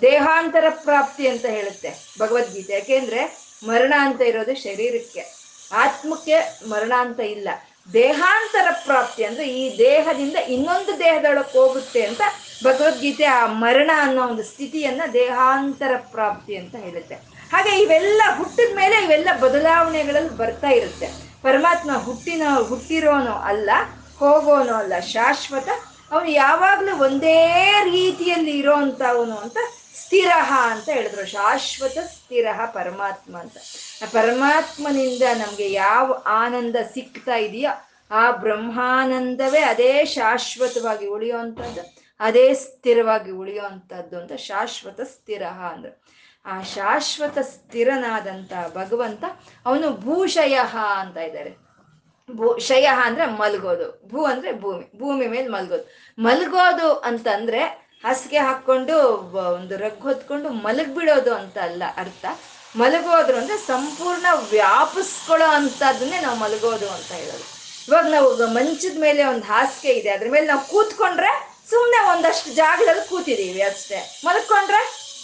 ದೇಹಾಂತರ 0.07 0.69
ಪ್ರಾಪ್ತಿ 0.85 1.27
ಅಂತ 1.33 1.45
ಹೇಳುತ್ತೆ 1.57 1.91
ಭಗವದ್ಗೀತೆ. 2.21 2.73
ಯಾಕೆಂದ್ರೆ 2.79 3.23
ಮರಣ 3.69 3.93
ಅಂತ 4.05 4.21
ಇರೋದು 4.31 4.55
ಶರೀರಕ್ಕೆ, 4.65 5.25
ಆತ್ಮಕ್ಕೆ 5.83 6.39
ಮರಣ 6.71 6.93
ಅಂತ 7.05 7.21
ಇಲ್ಲ. 7.35 7.49
ದೇಹಾಂತರ 7.93 8.67
ಪ್ರಾಪ್ತಿ 8.85 9.23
ಅಂದ್ರೆ 9.23 9.47
ಈ 9.47 9.77
ದೇಹದಿಂದ 9.77 10.35
ಇನ್ನೊಂದು 10.35 10.99
ದೇಹದೊಳಕ್ಕೆ 10.99 11.57
ಹೋಗುತ್ತೆ 11.57 12.05
ಅಂತ 12.05 12.21
ಭಗವದ್ಗೀತೆ 12.63 13.25
ಆ 13.25 13.45
ಮರಣ 13.45 13.91
ಅನ್ನೋ 14.01 14.27
ಒಂದು 14.27 14.43
ಸ್ಥಿತಿಯನ್ನ 14.43 15.01
ದೇಹಾಂತರ 15.13 15.91
ಪ್ರಾಪ್ತಿ 16.11 16.55
ಅಂತ 16.57 16.75
ಹೇಳುತ್ತೆ. 16.75 17.15
ಹಾಗೆ 17.51 17.81
ಇವೆಲ್ಲ 17.81 18.21
ಹುಟ್ಟಿದ 18.37 18.75
ಮೇಲೆ 18.75 19.03
ಇವೆಲ್ಲ 19.03 19.29
ಬದಲಾವಣೆಗಳಲ್ಲಿ 19.39 20.37
ಬರ್ತಾ 20.37 20.67
ಇರುತ್ತೆ. 20.67 21.07
ಪರಮಾತ್ಮ 21.41 21.91
ಹುಟ್ಟಿನ, 21.97 22.43
ಹುಟ್ಟಿರೋನು 22.69 23.33
ಅಲ್ಲ, 23.33 23.69
ಹೋಗೋನು 24.19 24.73
ಅಲ್ಲ, 24.73 24.99
ಶಾಶ್ವತ, 24.99 25.69
ಅವನು 26.11 26.31
ಯಾವಾಗಲೂ 26.31 26.97
ಒಂದೇ 26.97 27.39
ರೀತಿಯಲ್ಲಿ 27.83 28.51
ಇರೋ 28.51 28.73
ಅಂತ 28.73 29.01
ಸ್ಥಿರ 30.05 30.31
ಅಂತ 30.49 30.89
ಹೇಳಿದ್ರು. 30.89 31.25
ಶಾಶ್ವತ 31.25 31.97
ಸ್ಥಿರ 31.97 32.47
ಪರಮಾತ್ಮ 32.73 33.37
ಅಂತ. 33.37 33.57
ಪರಮಾತ್ಮನಿಂದ 34.11 35.21
ನಮಗೆ 35.33 35.71
ಯಾವ 35.71 36.23
ಆನಂದ 36.25 36.75
ಸಿಗ್ತಾ 36.93 37.35
ಇದೆಯೋ 37.35 37.89
ಆ 38.11 38.31
ಬ್ರಹ್ಮಾನಂದವೇ 38.31 39.59
ಅದೇ 39.59 40.05
ಶಾಶ್ವತವಾಗಿ 40.05 41.07
ಉಳಿಯುವಂಥದ್ದು, 41.07 41.95
ಅದೇ 42.19 42.53
ಸ್ಥಿರವಾಗಿ 42.53 43.31
ಉಳಿಯುವಂಥದ್ದು 43.31 44.19
ಅಂತ 44.19 44.33
ಶಾಶ್ವತ 44.33 45.01
ಸ್ಥಿರ 45.01 45.43
ಅಂದ್ರೆ. 45.43 46.05
ಆ 46.45 46.61
ಶಾಶ್ವತ 46.61 47.37
ಸ್ಥಿರನಾದಂಥ 47.37 48.53
ಭಗವಂತ 48.73 49.23
ಅವನು 49.65 49.89
ಭೂಷಯ 49.89 50.59
ಅಂತ 50.99 51.17
ಇದ್ದಾರೆ. 51.17 51.65
ಭೂ, 52.31 52.57
ಶಯ 52.59 52.85
ಅಂದ್ರೆ 53.03 53.25
ಮಲ್ಗೋದು. 53.25 54.01
ಭೂ 54.07 54.25
ಅಂದ್ರೆ 54.25 54.61
ಭೂಮಿ. 54.61 54.99
ಭೂಮಿ 54.99 55.27
ಮೇಲೆ 55.27 55.47
ಮಲ್ಗೋದು. 55.47 56.13
ಮಲ್ಗೋದು 56.19 56.93
ಅಂತಂದ್ರೆ 56.93 57.84
ಹಾಸಿಗೆ 58.05 58.37
ಹಾಕ್ಕೊಂಡು 58.37 58.95
ಒಂದು 59.53 59.77
ರಗ್ 59.77 60.01
ಹೊತ್ಕೊಂಡು 60.01 60.49
ಮಲಗ್ಬಿಡೋದು 60.49 61.35
ಅಂತ 61.35 61.57
ಅಲ್ಲ 61.57 61.83
ಅರ್ಥ. 61.97 62.25
ಮಲಗೋದ್ರು 62.75 63.37
ಅಂದ್ರೆ 63.37 63.57
ಸಂಪೂರ್ಣ 63.57 64.25
ವ್ಯಾಪಿಸ್ಕೊಳ್ಳೋ 64.49 65.47
ಅಂಥದ್ದನ್ನೇ 65.47 66.19
ನಾವು 66.19 66.37
ಮಲಗೋದು 66.37 66.89
ಅಂತ 66.89 67.11
ಹೇಳೋದು. 67.11 67.45
ಇವಾಗ 67.87 68.05
ನಾವು 68.07 68.47
ಮಂಚದ 68.53 68.97
ಮೇಲೆ 68.97 69.23
ಒಂದು 69.23 69.45
ಹಾಸಿಗೆ 69.45 69.93
ಇದೆ, 69.93 70.09
ಅದ್ರ 70.09 70.27
ಮೇಲೆ 70.29 70.47
ನಾವು 70.47 70.63
ಕೂತ್ಕೊಂಡ್ರೆ 70.67 71.31
ಸುಮ್ಮನೆ 71.69 71.99
ಒಂದಷ್ಟು 72.09 72.49
ಜಾಗದಲ್ಲಿ 72.53 73.09
ಕೂತಿದ್ದೀವಿ 73.09 73.61
ಅಷ್ಟೇ. 73.61 74.21
ಮಲ್ಕೊಂಡ್ರೆ 74.25 74.81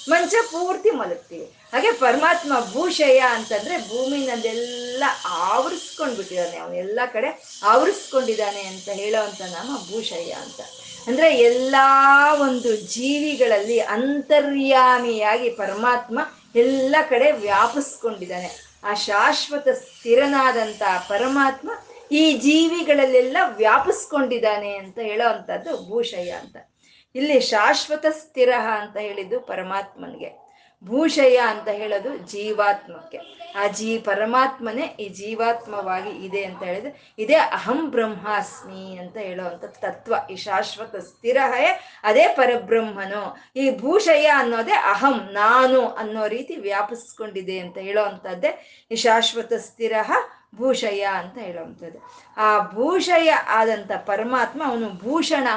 ಮಂಚ 0.09 0.33
ಪೂರ್ತಿ 0.51 0.91
ಮಲಗ್ತೀವಿ. 0.91 1.47
ಹಾಗೆ 1.73 1.91
ಪರಮಾತ್ಮ 1.91 2.53
ಭೂಷಯ 2.73 3.19
ಅಂತಂದ್ರೆ 3.19 3.75
ಭೂಮಿನಲ್ಲೆಲ್ಲ 3.89 5.03
ಆವರಿಸ್ಕೊಂಡ್ಬಿಟ್ಟಿದ್ದಾನೆ. 5.25 6.57
ಅವನು 6.57 6.75
ಎಲ್ಲ 6.75 6.99
ಕಡೆ 7.13 7.59
ಆವರಿಸ್ಕೊಂಡಿದ್ದಾನೆ 7.63 8.61
ಅಂತ 8.61 8.89
ಹೇಳೋವಂಥ 8.89 9.41
ನಾಮ 9.41 9.69
ಭೂಷಯ 9.91 10.31
ಅಂತ. 10.31 10.61
ಅಂದ್ರೆ 11.07 11.37
ಎಲ್ಲಾ 11.37 12.33
ಒಂದು 12.33 12.75
ಜೀವಿಗಳಲ್ಲಿ 12.75 13.79
ಅಂತರ್ಯಾಮಿಯಾಗಿ 13.79 15.49
ಪರಮಾತ್ಮ 15.49 16.19
ಎಲ್ಲ 16.55 16.95
ಕಡೆ 17.09 17.31
ವ್ಯಾಪಿಸ್ಕೊಂಡಿದ್ದಾನೆ. 17.31 18.71
ಆ 18.83 18.93
ಶಾಶ್ವತ 18.93 19.67
ಸ್ಥಿರನಾದಂತ 19.67 20.81
ಪರಮಾತ್ಮ 21.09 21.71
ಈ 22.11 22.37
ಜೀವಿಗಳಲ್ಲೆಲ್ಲ 22.37 23.37
ವ್ಯಾಪಿಸ್ಕೊಂಡಿದ್ದಾನೆ 23.55 24.75
ಅಂತ 24.75 24.99
ಹೇಳೋ 24.99 25.29
ಅಂಥದ್ದು 25.29 25.89
ಭೂಷಯ 25.89 26.31
ಅಂತ. 26.31 26.57
ಇಲ್ಲಿ 27.15 27.39
ಶಾಶ್ವತ 27.39 28.05
ಸ್ಥಿರ 28.11 28.49
ಅಂತ 28.81 28.97
ಹೇಳಿದ್ದು 28.97 29.39
ಪರಮಾತ್ಮನಿಗೆ. 29.39 30.40
ಭೂಷಯ 30.83 31.37
ಅಂತ 31.37 31.67
ಹೇಳೋದು 31.67 32.17
ಜೀವಾತ್ಮಕ್ಕೆ. 32.17 33.17
ಆ 33.55 33.67
ಜೀ 33.67 33.97
ಪರಮಾತ್ಮನೇ 33.97 34.85
ಈ 34.99 35.09
ಜೀವಾತ್ಮವಾಗಿ 35.09 36.25
ಇದೆ 36.25 36.43
ಅಂತ 36.43 36.63
ಹೇಳಿದ್ರೆ 36.63 37.13
ಇದೇ 37.19 37.33
ಅಹಂ 37.33 37.89
ಬ್ರಹ್ಮಾಸ್ಮಿ 37.91 38.97
ಅಂತ 38.97 39.17
ಹೇಳುವಂಥ 39.17 39.65
ತತ್ವ. 39.65 40.13
ಈ 40.29 40.35
ಶಾಶ್ವತ 40.35 40.95
ಸ್ಥಿರಹೇ 40.95 41.67
ಅದೇ 42.03 42.27
ಪರಬ್ರಹ್ಮನು. 42.27 43.23
ಈ 43.55 43.77
ಭೂಷಯ 43.77 44.25
ಅನ್ನೋದೇ 44.25 44.71
ಅಹಂ, 44.71 45.17
ನಾನು 45.31 45.87
ಅನ್ನೋ 45.87 46.27
ರೀತಿ 46.27 46.55
ವ್ಯಾಪಿಸ್ಕೊಂಡಿದೆ 46.55 47.59
ಅಂತ 47.59 47.77
ಹೇಳೋವಂಥದ್ದೇ 47.77 48.51
ಈ 48.91 48.95
ಶಾಶ್ವತ 48.95 49.53
ಸ್ಥಿರಹ 49.53 50.11
ಭೂಷಯ 50.55 51.01
ಅಂತ 51.01 51.37
ಹೇಳುವಂಥದ್ದು. 51.37 51.99
ಆ 52.37 52.59
ಭೂಷಯ 52.59 53.29
ಆದಂಥ 53.29 53.91
ಪರಮಾತ್ಮ 54.05 54.61
ಅವನು 54.65 54.89
ಭೂಷಣ 54.89 55.47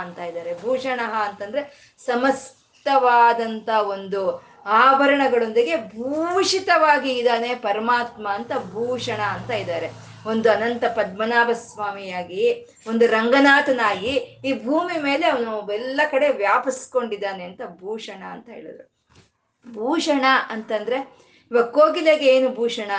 ಅಂತ 0.00 0.18
ಇದ್ದಾರೆ. 0.18 0.62
ಭೂಷಣ 0.62 1.00
ಅಂತಂದ್ರೆ 1.00 1.62
ಸಮಸ್ತವಾದಂಥ 2.06 3.68
ಒಂದು 3.68 4.51
ಆಭರಣಗಳೊಂದಿಗೆ 4.66 5.76
ಭೂಷಿತವಾಗಿ 5.76 7.12
ಇದ್ದಾನೆ 7.12 7.54
ಪರಮಾತ್ಮ 7.54 8.28
ಅಂತ 8.28 8.52
ಭೂಷಣ 8.72 9.20
ಅಂತ 9.20 9.50
ಇದ್ದಾರೆ. 9.50 9.90
ಒಂದು 10.26 10.50
ಅನಂತ 10.50 10.84
ಪದ್ಮನಾಭ 10.84 11.50
ಸ್ವಾಮಿಯಾಗಿ, 11.52 12.66
ಒಂದು 12.86 13.06
ರಂಗನಾಥನಾಗಿ 13.06 14.10
ಈ 14.44 14.64
ಭೂಮಿ 14.64 15.02
ಮೇಲೆ 15.02 15.26
ಅವನು 15.26 15.72
ಎಲ್ಲ 15.72 16.00
ಕಡೆ 16.10 16.28
ವ್ಯಾಪಿಸ್ಕೊಂಡಿದ್ದಾನೆ 16.28 17.44
ಅಂತ 17.44 17.60
ಭೂಷಣ 17.80 18.22
ಅಂತ 18.22 18.48
ಹೇಳಿದ್ರು. 18.48 18.92
ಭೂಷಣ 19.72 20.24
ಅಂತಂದ್ರೆ 20.50 21.22
ಇವಾಗ 21.50 21.64
ಕೋಗಿಲೆಗೆ 21.64 22.26
ಏನು 22.26 22.54
ಭೂಷಣ? 22.54 22.90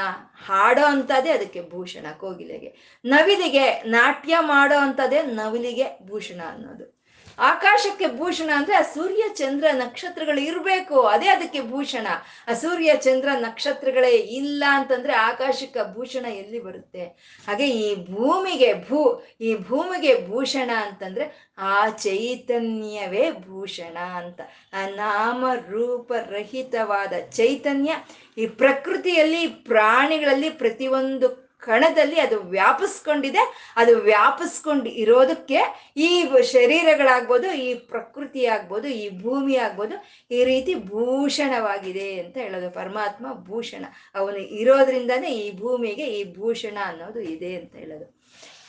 ಹಾಡೋ 0.45 0.85
ಅಂತದೇ 0.85 1.31
ಅದಕ್ಕೆ 1.31 1.69
ಭೂಷಣ 1.69 2.05
ಕೋಗಿಲೆಗೆ. 2.19 2.99
ನವಿಲಿಗೆ 3.05 3.69
ನಾಟ್ಯ 3.69 4.35
ಮಾಡೋ 4.41 4.77
ಅಂತದೇ 4.77 5.21
ನವಿಲಿಗೆ 5.21 5.85
ಭೂಷಣ 6.07 6.41
ಅನ್ನೋದು. 6.51 7.02
ಆಕಾಶಕ್ಕೆ 7.39 8.07
ಭೂಷಣ 8.17 8.49
ಅಂದ್ರೆ 8.55 8.75
ಆ 8.75 8.81
ಸೂರ್ಯ 8.81 9.23
ಚಂದ್ರ 9.33 9.67
ನಕ್ಷತ್ರಗಳು 9.73 10.41
ಇರಬೇಕು. 10.41 11.01
ಅದೇ 11.01 11.27
ಅದಕ್ಕೆ 11.27 11.61
ಭೂಷಣ. 11.61 12.07
ಆ 12.47 12.53
ಸೂರ್ಯ 12.53 12.95
ಚಂದ್ರ 12.95 13.29
ನಕ್ಷತ್ರಗಳೇ 13.39 14.09
ಇಲ್ಲ 14.09 14.63
ಅಂತಂದ್ರೆ 14.69 15.13
ಆಕಾಶಕ್ಕೆ 15.13 15.93
ಭೂಷಣ 15.93 16.25
ಎಲ್ಲಿ 16.25 16.59
ಬರುತ್ತೆ? 16.59 17.05
ಹಾಗೆ 17.47 17.69
ಈ 17.69 17.95
ಭೂಮಿಗೆ 17.95 18.73
ಭೂ, 18.73 19.27
ಈ 19.41 19.55
ಭೂಮಿಗೆ 19.55 20.27
ಭೂಷಣ 20.27 20.71
ಅಂತಂದ್ರೆ 20.81 21.53
ಆ 21.57 21.89
ಚೈತನ್ಯವೇ 21.89 23.31
ಭೂಷಣ 23.31 23.97
ಅಂತ. 23.97 24.41
ಆ 24.73 24.85
ನಾಮ 24.85 25.45
ರೂಪರಹಿತವಾದ 25.69 27.13
ಚೈತನ್ಯ 27.31 27.95
ಈ 28.37 28.47
ಪ್ರಕೃತಿಯಲ್ಲಿ 28.47 29.47
ಪ್ರಾಣಿಗಳಲ್ಲಿ 29.47 30.49
ಪ್ರತಿಯೊಂದು 30.49 31.42
ಕಣದಲ್ಲಿ 31.67 32.17
ಅದು 32.25 32.37
ವ್ಯಾಪಿಸ್ಕೊಂಡಿದೆ. 32.55 33.43
ಅದು 33.81 33.93
ವ್ಯಾಪಿಸ್ಕೊಂಡು 34.09 34.89
ಇರೋದಕ್ಕೆ 35.03 35.59
ಈ 36.07 36.09
ಶರೀರಗಳಾಗ್ಬೋದು, 36.53 37.49
ಈ 37.65 37.69
ಪ್ರಕೃತಿ 37.93 38.43
ಆಗ್ಬೋದು 38.55 38.87
ಈ 39.01 39.05
ಭೂಮಿ 39.23 39.55
ಆಗ್ಬೋದು 39.65 39.97
ಈ 40.37 40.41
ರೀತಿ 40.51 40.75
ಭೂಷಣವಾಗಿದೆ 40.93 42.07
ಅಂತ 42.23 42.35
ಹೇಳೋದು. 42.45 42.69
ಪರಮಾತ್ಮ 42.79 43.25
ಭೂಷಣ. 43.49 43.83
ಅವನು 44.21 44.41
ಇರೋದ್ರಿಂದಾನೇ 44.61 45.31
ಈ 45.43 45.47
ಭೂಮಿಗೆ 45.61 46.07
ಈ 46.17 46.23
ಭೂಷಣ 46.39 46.77
ಅನ್ನೋದು 46.91 47.21
ಇದೆ 47.35 47.53
ಅಂತ 47.59 47.73
ಹೇಳೋದು. 47.83 48.07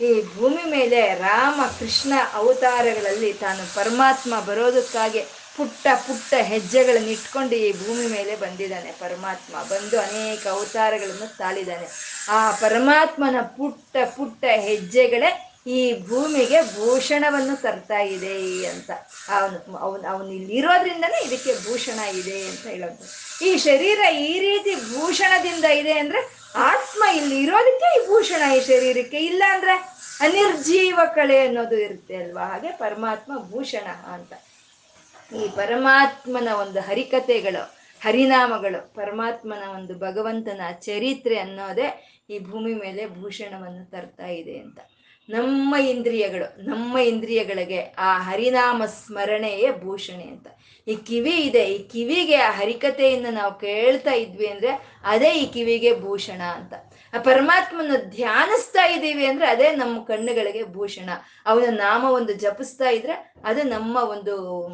ಈ 0.07 0.11
ಭೂಮಿ 0.35 0.63
ಮೇಲೆ 0.71 1.01
ರಾಮ, 1.27 1.59
ಕೃಷ್ಣ 1.81 2.13
ಅವತಾರಗಳಲ್ಲಿ 2.41 3.33
ತಾನು 3.45 3.65
ಪರಮಾತ್ಮ 3.77 4.35
ಬರೋದಕ್ಕಾಗಿ 4.49 5.23
ಪುಟ್ಟ 5.57 5.87
ಪುಟ್ಟ 6.07 6.35
ಹೆಜ್ಜೆಗಳನ್ನು 6.49 7.11
ಇಟ್ಕೊಂಡು 7.17 7.55
ಈ 7.67 7.69
ಭೂಮಿ 7.83 8.07
ಮೇಲೆ 8.15 8.33
ಬಂದಿದ್ದಾನೆ. 8.37 8.91
ಪರಮಾತ್ಮ 9.03 9.55
ಬಂದು 9.73 9.97
ಅನೇಕ 10.07 10.43
ಅವತಾರಗಳನ್ನು 10.55 11.29
ತಾಳಿದ್ದಾನೆ. 11.43 11.87
ಆ 12.29 12.51
ಪರಮಾತ್ಮನ 12.61 13.41
ಪುಟ್ಟ 13.57 13.97
ಪುಟ್ಟ 14.17 14.45
ಹೆಜ್ಜೆಗಳೇ 14.45 15.31
ಈ 15.67 16.07
ಭೂಮಿಗೆ 16.09 16.63
ಭೂಷಣವನ್ನು 16.63 17.63
ತರ್ತಾ 17.63 17.99
ಇದೆ 17.99 18.67
ಅಂತ. 18.67 18.91
ಅವನು 19.29 19.79
ಅವನು 19.79 20.09
ಅವನು 20.09 20.31
ಇಲ್ಲಿರೋದ್ರಿಂದನೇ 20.33 21.27
ಇದಕ್ಕೆ 21.27 21.53
ಭೂಷಣ 21.55 22.01
ಇದೆ 22.21 22.49
ಅಂತ 22.49 22.67
ಹೇಳೋದು. 22.67 23.05
ಈ 23.43 23.59
ಶರೀರ 23.59 23.99
ಈ 24.29 24.41
ರೀತಿ 24.41 24.75
ಭೂಷಣದಿಂದ 24.75 25.65
ಇದೆ 25.65 25.99
ಅಂದ್ರೆ 25.99 26.21
ಆತ್ಮ 26.55 27.05
ಇಲ್ಲಿ 27.17 27.43
ಇರೋದಕ್ಕೆ 27.43 27.89
ಈ 27.97 28.07
ಭೂಷಣ 28.07 28.43
ಈ 28.57 28.61
ಶರೀರಕ್ಕೆ 28.61 29.19
ಇಲ್ಲ 29.19 29.43
ಅಂದ್ರೆ 29.53 29.75
ಅನಿರ್ಜೀವ 30.21 30.99
ಕಳೆ 31.15 31.47
ಅನ್ನೋದು 31.47 31.77
ಇರುತ್ತೆ 31.77 32.17
ಅಲ್ವಾ? 32.17 32.47
ಹಾಗೆ 32.47 32.71
ಪರಮಾತ್ಮ 32.73 33.33
ಭೂಷಣ 33.39 33.87
ಅಂತ. 33.87 34.33
ಈ 35.33 35.49
ಪರಮಾತ್ಮನ 35.57 36.49
ಒಂದು 36.49 36.81
ಹರಿಕತೆಗಳು 36.81 37.85
ಹರಿನಾಮಗಳು, 38.01 38.95
ಪರಮಾತ್ಮನ 38.95 39.63
ಒಂದು 39.77 39.95
ಭಗವಂತನ 39.99 40.61
ಚರಿತ್ರೆ 40.81 41.39
ಅನ್ನೋದೇ 41.39 42.14
ಈ 42.31 42.39
ಭೂಮಿ 42.39 42.75
ಮೇಲೆ 42.75 43.07
ಭೂಷಣವನ್ನು 43.07 43.91
ತರ್ತಾ 43.91 44.27
ಇದೆ 44.27 44.59
ಅಂತ. 44.59 44.79
ನಮ್ಮ 45.29 45.77
ಇಂದ್ರಿಯಗಳು, 45.77 46.65
ನಮ್ಮ 46.67 46.99
ಇಂದ್ರಿಯಗಳಿಗೆ 46.99 47.83
ಆ 47.99 48.19
ಹರಿನಾಮ 48.19 48.85
ಸ್ಮರಣೆಯೇ 48.85 49.71
ಭೂಷಣೆ 49.71 50.25
ಅಂತ. 50.25 50.47
ಈ 50.89 50.95
ಕಿವಿ 50.95 51.31
ಇದೆ, 51.31 51.65
ಈ 51.65 51.89
ಕಿವಿಗೆ 51.89 52.37
ಆ 52.37 52.51
ಹರಿಕತೆಯನ್ನು 52.51 53.31
ನಾವು 53.31 53.55
ಕೇಳ್ತಾ 53.55 54.13
ಇದ್ವಿ 54.13 54.47
ಅಂದ್ರೆ 54.47 55.01
ಅದೇ 55.05 55.33
ಈ 55.33 55.53
ಕಿವಿಗೆ 55.53 56.01
ಭೂಷಣ 56.01 56.41
ಅಂತ. 56.41 56.75
ಆ 57.15 57.19
ಪರಮಾತ್ಮನ 57.19 57.97
ಧ್ಯಾನಿಸ್ತಾ 57.97 58.87
ಇದ್ದೀವಿ 58.87 59.27
ಅಂದ್ರೆ 59.27 59.47
ಅದೇ 59.47 59.71
ನಮ್ಮ 59.71 60.05
ಕಣ್ಣುಗಳಿಗೆ 60.05 60.65
ಭೂಷಣ. 60.65 61.11
ಅವನ 61.47 61.65
ನಾಮ 61.71 62.05
ಒಂದು 62.05 62.33
ಜಪಿಸ್ತಾ 62.33 62.89
ಇದ್ರೆ 62.89 63.35
ಅದು 63.45 63.63
ನಮ್ಮ 63.63 63.97
ಒಂದು 63.97 64.69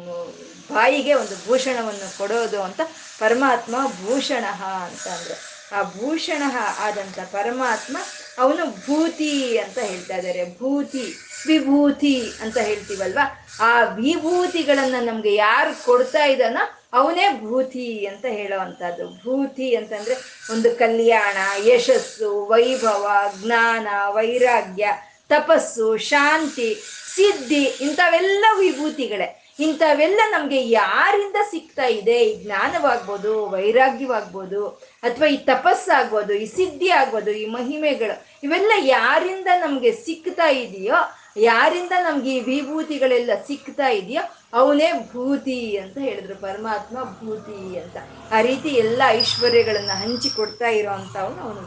ಬಾಯಿಗೆ 0.73 1.13
ಒಂದು 1.13 1.47
ಭೂಷಣವನ್ನು 1.47 2.17
ಕೊಡೋದು 2.17 2.61
ಅಂತ 2.61 2.81
ಪರಮಾತ್ಮ 3.19 3.75
ಭೂಷಣ 4.05 4.45
ಅಂತ 4.63 5.07
ಅಂದ್ರೆ. 5.07 5.50
ಆ 5.71 5.83
ಭೂಷಣ 5.83 6.43
ಆದಂತ 6.79 7.19
ಪರಮಾತ್ಮ 7.19 7.97
ಅವನು 8.37 8.71
ಭೂತಿ 8.71 9.57
ಅಂತ 9.57 9.77
ಹೇಳ್ತಾ 9.77 10.15
ಇದ್ದಾರೆ. 10.15 10.45
ಭೂತಿ, 10.45 11.15
ವಿಭೂತಿ 11.47 12.31
ಅಂತ 12.41 12.57
ಹೇಳ್ತೀವಲ್ವಾ? 12.57 13.47
ಆ 13.59 13.83
ವಿಭೂತಿಗಳನ್ನ 13.83 14.95
ನಮ್ಗೆ 14.99 15.35
ಯಾರು 15.35 15.85
ಕೊಡ್ತಾ 15.85 16.25
ಇದ್ದಾನೋ 16.25 16.77
ಅವನೇ 16.93 17.39
ಭೂತಿ 17.41 18.05
ಅಂತ 18.05 18.25
ಹೇಳೋವಂಥದ್ದು 18.25 19.09
ಭೂತಿ 19.09 19.75
ಅಂತಂದ್ರೆ 19.75 20.15
ಒಂದು 20.51 20.75
ಕಲ್ಯಾಣ, 20.75 21.37
ಯಶಸ್ಸು, 21.67 22.45
ವೈಭವ, 22.45 23.11
ಜ್ಞಾನ, 23.43 23.87
ವೈರಾಗ್ಯ, 24.09 24.87
ತಪಸ್ಸು, 25.29 25.97
ಶಾಂತಿ, 25.97 26.83
ಸಿದ್ಧಿ 27.15 27.63
ಇಂಥವೆಲ್ಲ 27.63 28.45
ವಿಭೂತಿಗಳೇ 28.59 29.40
ಇಂಥವೆಲ್ಲ 29.65 30.21
ನಮ್ಗೆ 30.31 30.59
ಯಾರಿಂದ 30.69 31.35
ಸಿಗ್ತಾ 31.51 31.87
ಇದೆ? 31.99 32.17
ಈ 32.29 32.43
ಜ್ಞಾನವಾಗ್ಬೋದು, 32.43 33.31
ವೈರಾಗ್ಯವಾಗ್ಬೋದು, 33.45 34.61
ಅಥವಾ 35.03 35.27
ಈ 35.27 35.37
ತಪಸ್ಸಾಗ್ಬೋದು, 35.37 36.33
ಈ 36.33 36.45
ಸಿದ್ಧಿ 36.57 36.89
ಆಗ್ಬೋದು 36.89 37.31
ಈ 37.31 37.45
ಮಹಿಮೆಗಳು, 37.45 38.15
ಇವೆಲ್ಲ 38.43 38.71
ಯಾರಿಂದ 38.77 39.47
ನಮ್ಗೆ 39.65 39.91
ಸಿಗ್ತಾ 39.91 40.49
ಇದೆಯೋ, 40.65 40.99
ಯಾರಿಂದ 41.37 41.91
ನಮ್ಗೆ 42.03 42.31
ಈ 42.37 42.39
ವಿಭೂತಿಗಳೆಲ್ಲ 42.39 43.31
ಸಿಗ್ತಾ 43.47 43.89
ಇದೆಯೋ, 43.89 44.23
ಅವನೇ 44.53 44.91
ಭೂತಿ 45.13 45.77
ಅಂತ 45.77 45.97
ಹೇಳಿದ್ರು, 45.97 46.35
ಪರಮಾತ್ಮ 46.35 46.97
ಭೂತಿ 47.19 47.59
ಅಂತ. 47.77 47.97
ಆ 48.31 48.41
ರೀತಿ 48.41 48.69
ಎಲ್ಲ 48.83 49.01
ಐಶ್ವರ್ಯಗಳನ್ನ 49.19 49.93
ಹಂಚಿಕೊಡ್ತಾ 50.03 50.69
ಇರೋ 50.69 50.91
ಅವನು 50.91 51.41
ಅವನು 51.45 51.61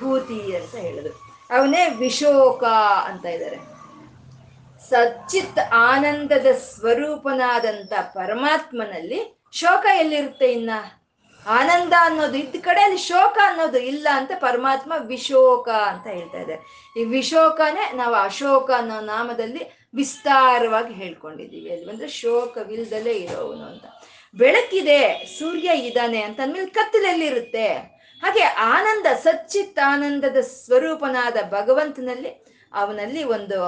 ಭೂತಿ 0.00 0.40
ಅಂತ 0.56 0.74
ಹೇಳಿದ್ರು. 0.86 1.14
ಅವನೇ 1.50 1.82
ವಿಶೋಕ 1.88 2.64
ಅಂತ 3.10 3.26
ಇದ್ದಾರೆ. 3.26 3.79
ಸಚ್ಚಿತ್ 4.90 5.58
ಆನಂದದ 5.74 6.46
ಸ್ವರೂಪನಾದಂತ 6.46 7.92
ಪರಮಾತ್ಮನಲ್ಲಿ 7.92 9.40
ಶೋಕ 9.52 9.86
ಎಲ್ಲಿರುತ್ತೆ 9.94 10.52
ಇನ್ನ? 10.52 10.70
ಆನಂದ 11.46 11.92
ಅನ್ನೋದು 12.00 12.34
ಇದ್ದ 12.34 12.56
ಕಡೆ 12.60 12.80
ಅಲ್ಲಿ 12.80 12.98
ಶೋಕ 12.98 13.38
ಅನ್ನೋದು 13.44 13.78
ಇಲ್ಲ 13.78 14.08
ಅಂತ 14.12 14.30
ಪರಮಾತ್ಮ 14.38 14.92
ವಿಶೋಕ 14.98 15.68
ಅಂತ 15.68 16.06
ಹೇಳ್ತಾ 16.06 16.38
ಇದೆ 16.38 16.56
ಈ 17.00 17.04
ವಿಶೋಕನೇ 17.04 17.92
ನಾವು 17.92 18.14
ಅಶೋಕ 18.14 18.70
ಅನ್ನೋ 18.70 19.00
ನಾಮದಲ್ಲಿ 19.00 19.88
ವಿಸ್ತಾರವಾಗಿ 19.94 20.94
ಹೇಳ್ಕೊಂಡಿದ್ದೀವಿ. 20.94 21.70
ಅಲ್ಲಿ 21.70 21.90
ಅಂದ್ರೆ 21.90 22.08
ಶೋಕವಿಲ್ದಲೇ 22.08 23.12
ಇರೋವನು 23.12 23.64
ಅಂತ. 23.64 23.84
ಬೆಳಕಿದೆ, 24.34 25.24
ಸೂರ್ಯ 25.38 25.70
ಇದ್ದಾನೆ 25.78 26.22
ಅಂತ 26.22 26.40
ಅಂದ್ಮೇಲೆ 26.40 26.66
ಕತ್ತಲೆಲ್ಲಿರುತ್ತೆ. 26.66 27.68
ಹಾಗೆ 28.22 28.42
ಆನಂದ, 28.42 29.06
ಸಚ್ಚಿತ್ 29.14 29.78
ಆನಂದದ 29.78 30.36
ಸ್ವರೂಪನಾದ 30.40 31.36
ಭಗವಂತನಲ್ಲಿ 31.50 32.59
ಅವನಲ್ಲಿ 32.72 33.24
ಒಂದು 33.24 33.58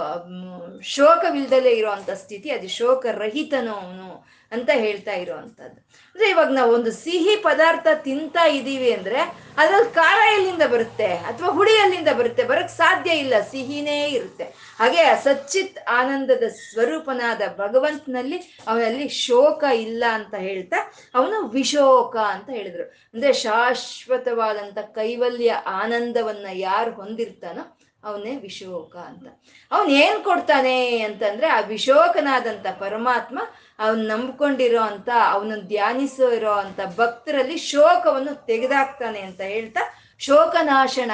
ಶೋಕವಿಲ್ದಲೇ 0.83 1.71
ಇರುವಂತ 1.71 2.11
ಸ್ಥಿತಿ, 2.11 2.51
ಅದು 2.51 2.69
ಶೋಕರಹಿತನು 2.69 3.75
ಅವನು 3.75 4.33
ಅಂತ 4.53 4.71
ಹೇಳ್ತಾ 4.75 5.13
ಇರುವಂತದ್ದು 5.13 5.79
ಅಂದ್ರೆ 6.15 6.31
ಇವಾಗ 6.31 6.51
ನಾವು 6.53 6.75
ಒಂದು 6.75 6.93
ಸಿಹಿ 6.93 7.37
ಪದಾರ್ಥ 7.37 7.87
ತಿಂತಾ 8.05 8.45
ಇದ್ದೀವಿ 8.45 8.93
ಅಂದ್ರೆ 8.93 9.21
ಅದ್ರಲ್ಲಿ 9.59 9.95
ಖಾರ 9.95 10.19
ಎಲ್ಲಿಂದ 10.35 10.63
ಬರುತ್ತೆ? 10.63 11.07
ಅಥವಾ 11.07 11.49
ಹುಳಿ 11.49 11.71
ಎಲ್ಲಿಂದ 11.71 12.09
ಬರುತ್ತೆ? 12.19 12.43
ಬರಕ್ 12.45 12.71
ಸಾಧ್ಯ 12.71 13.11
ಇಲ್ಲ, 13.11 13.35
ಸಿಹಿನೇ 13.51 14.09
ಇರುತ್ತೆ. 14.09 14.45
ಹಾಗೆ 14.79 15.25
ಸಚ್ಚಿತ್ 15.25 15.79
ಆನಂದದ 15.89 16.43
ಸ್ವರೂಪನಾದ 16.49 17.43
ಭಗವಂತನಲ್ಲಿ 17.59 18.37
ಅವನಲ್ಲಿ 18.69 19.09
ಶೋಕ 19.09 19.63
ಇಲ್ಲ 19.63 20.05
ಅಂತ 20.09 20.35
ಹೇಳ್ತಾ 20.35 20.93
ಅವನು 21.15 21.49
ವಿಶೋಕ 21.49 22.17
ಅಂತ 22.17 22.51
ಹೇಳಿದ್ರು. 22.51 22.85
ಅಂದ್ರೆ 23.15 23.33
ಶಾಶ್ವತವಾದಂತ 23.33 24.79
ಕೈವಲ್ಯ 24.79 25.53
ಆನಂದವನ್ನ 25.67 26.47
ಯಾರು 26.53 26.93
ಹೊಂದಿರ್ತಾನೋ 26.93 27.79
ಅವನೇ 28.05 28.37
ವಿಶೋಕ 28.37 28.97
ಅಂತ. 28.97 29.27
ಅವನ್ 29.73 29.89
ಏನ್ 29.89 30.25
ಕೊಡ್ತಾನೆ 30.25 31.01
ಅಂತಂದ್ರೆ 31.01 31.47
ಆ 31.47 31.61
ವಿಶೋಕನಾದಂತ 31.61 32.67
ಪರಮಾತ್ಮ 32.67 33.39
ಅವನ್ 33.79 33.99
ನಂಬ್ಕೊಂಡಿರೋ 33.99 34.81
ಅಂತ 34.81 35.09
ಅವನು 35.31 35.61
ಧ್ಯಾನಿಸೋ 35.61 36.31
ಇರೋ 36.31 36.53
ಅಂತ 36.53 36.81
ಭಕ್ತರಲ್ಲಿ 36.97 37.57
ಶೋಕವನ್ನು 37.57 38.47
ತೆಗೆದಾಕ್ತಾನೆ 38.47 39.21
ಅಂತ 39.21 39.41
ಹೇಳ್ತಾ 39.41 39.81
ಶೋಕನಾಶನ 40.19 41.11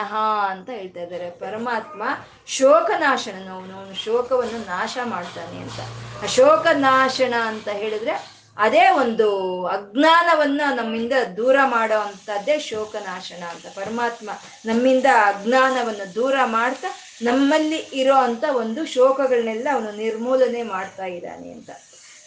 ಅಂತ 0.51 0.71
ಹೇಳ್ತಾ 0.71 1.01
ಇದ್ದಾರೆ. 1.01 1.31
ಪರಮಾತ್ಮ 1.31 2.03
ಶೋಕನಾಶನನು 2.47 3.55
ಅವನು 3.55 3.77
ಅವನು 3.77 3.95
ಶೋಕವನ್ನು 4.05 4.59
ನಾಶ 4.67 4.99
ಮಾಡ್ತಾನೆ 5.05 5.59
ಅಂತ. 5.59 5.81
ಆ 6.23 6.27
ಶೋಕನಾಶನ 6.27 7.35
ಅಂತ 7.41 7.69
ಹೇಳಿದ್ರೆ 7.69 8.38
ಅದೇ 8.59 8.89
ಒಂದು 8.89 9.29
ಅಜ್ಞಾನವನ್ನ 9.67 10.61
ನಮ್ಮಿಂದ 10.75 11.13
ದೂರ 11.37 11.57
ಮಾಡೋ 11.65 11.99
ಅಂಥದ್ದೇ 11.99 12.59
ಶೋಕನಾಶನ 12.59 13.43
ಅಂತ. 13.45 13.67
ಪರಮಾತ್ಮ 13.67 14.31
ನಮ್ಮಿಂದ 14.67 15.07
ಅಜ್ಞಾನವನ್ನು 15.25 16.15
ದೂರ 16.15 16.35
ಮಾಡ್ತಾ 16.45 16.89
ನಮ್ಮಲ್ಲಿ 17.23 17.77
ಇರೋ 17.77 18.15
ಅಂತ 18.15 18.45
ಒಂದು 18.55 18.87
ಶೋಕಗಳನ್ನೆಲ್ಲ 18.87 19.69
ಅವನು 19.73 19.93
ನಿರ್ಮೂಲನೆ 19.93 20.63
ಮಾಡ್ತಾ 20.63 21.05
ಇದ್ದಾನೆ 21.05 21.51
ಅಂತ. 21.51 21.71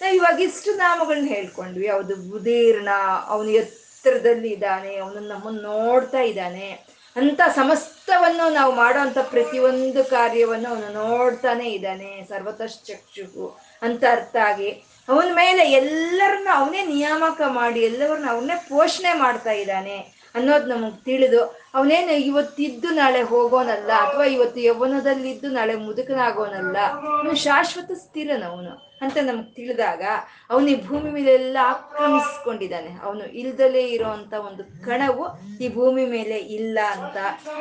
ನಾವು 0.01 0.15
ಇವಾಗ 0.15 0.41
ಇಷ್ಟು 0.41 0.73
ನಾಮಗಳನ್ನ 0.73 1.27
ಹೇಳ್ಕೊಂಡ್ವಿ. 1.27 1.87
ಅವನು 1.87 2.35
ಉದೀರ್ಣ 2.35 2.89
ಅವನು 3.27 3.49
ಎತ್ತರದಲ್ಲಿ 3.49 4.49
ಇದ್ದಾನೆ, 4.49 4.95
ಅವನು 4.95 5.19
ನಮ್ಮನ್ನು 5.19 5.61
ನೋಡ್ತಾ 5.61 6.19
ಇದ್ದಾನೆ. 6.19 6.69
ಅಂತ 7.15 7.41
ಸಮಸ್ತವನ್ನು 7.55 8.53
ನಾವು 8.53 8.75
ಮಾಡೋಂಥ 8.75 9.17
ಪ್ರತಿಯೊಂದು 9.17 10.03
ಕಾರ್ಯವನ್ನು 10.03 10.69
ಅವನು 10.69 11.07
ನೋಡ್ತಾನೆ 11.07 11.69
ಇದ್ದಾನೆ. 11.69 12.25
ಸರ್ವತಶ್ಚಕ್ಷು 12.29 13.59
ಅಂತ 13.81 14.03
ಅರ್ಥ 14.11 14.35
ಆಗಿ. 14.35 14.83
ಅವನ 15.09 15.29
ಮೇಲೆ 15.33 15.63
ಎಲ್ಲರನ್ನ 15.71 16.47
ಅವನೇ 16.55 16.81
ನಿಯಾಮಕ 16.85 17.41
ಮಾಡಿ 17.47 17.79
ಎಲ್ಲರನ್ನ 17.81 18.27
ಅವನೇ 18.29 18.55
ಪೋಷಣೆ 18.69 19.13
ಮಾಡ್ತಾ 19.13 19.51
ಇದ್ದಾನೆ. 19.51 19.97
ಅನ್ನೋದು 20.35 20.65
ನಮಗೆ 20.65 21.03
ತಿಳಿದು, 21.05 21.41
ಅವನೇನು 21.75 22.13
ಇವತ್ತಿದ್ದು 22.13 22.89
ನಾಳೆ 22.89 23.21
ಹೋಗೋನಲ್ಲ 23.21 23.91
ಅಥವಾ 23.91 24.23
ಇವತ್ತು 24.23 24.59
ಯೌವನದಲ್ಲಿದ್ದು 24.59 25.49
ನಾಳೆ 25.49 25.75
ಮುದುಕನಾಗೋನಲ್ಲ 25.75 26.77
ಅವನು 26.77 27.35
ಶಾಶ್ವತ 27.35 27.91
ಸ್ಥಿರನವನು 27.91 28.91
ಅಂತ 29.01 29.17
ನಮಗೆ 29.17 29.55
ತಿಳಿದಾಗ, 29.55 30.03
ಅವನು 30.49 30.67
ಈ 30.67 30.87
ಭೂಮಿ 30.87 31.11
ಮೇಲೆಲ್ಲ 31.11 31.57
ಆಕ್ರಮಿಸ್ಕೊಂಡಿದ್ದಾನೆ. 31.63 32.99
ಅವನು 33.03 33.25
ಇಲ್ದಲೇ 33.25 33.81
ಇರೋಂಥ 33.87 34.33
ಒಂದು 34.33 34.85
ಕಣವು 34.85 35.25
ಈ 35.61 35.69
ಭೂಮಿ 35.73 36.05
ಮೇಲೆ 36.05 36.37
ಇಲ್ಲ 36.37 36.79
ಅಂತ. 36.91 37.17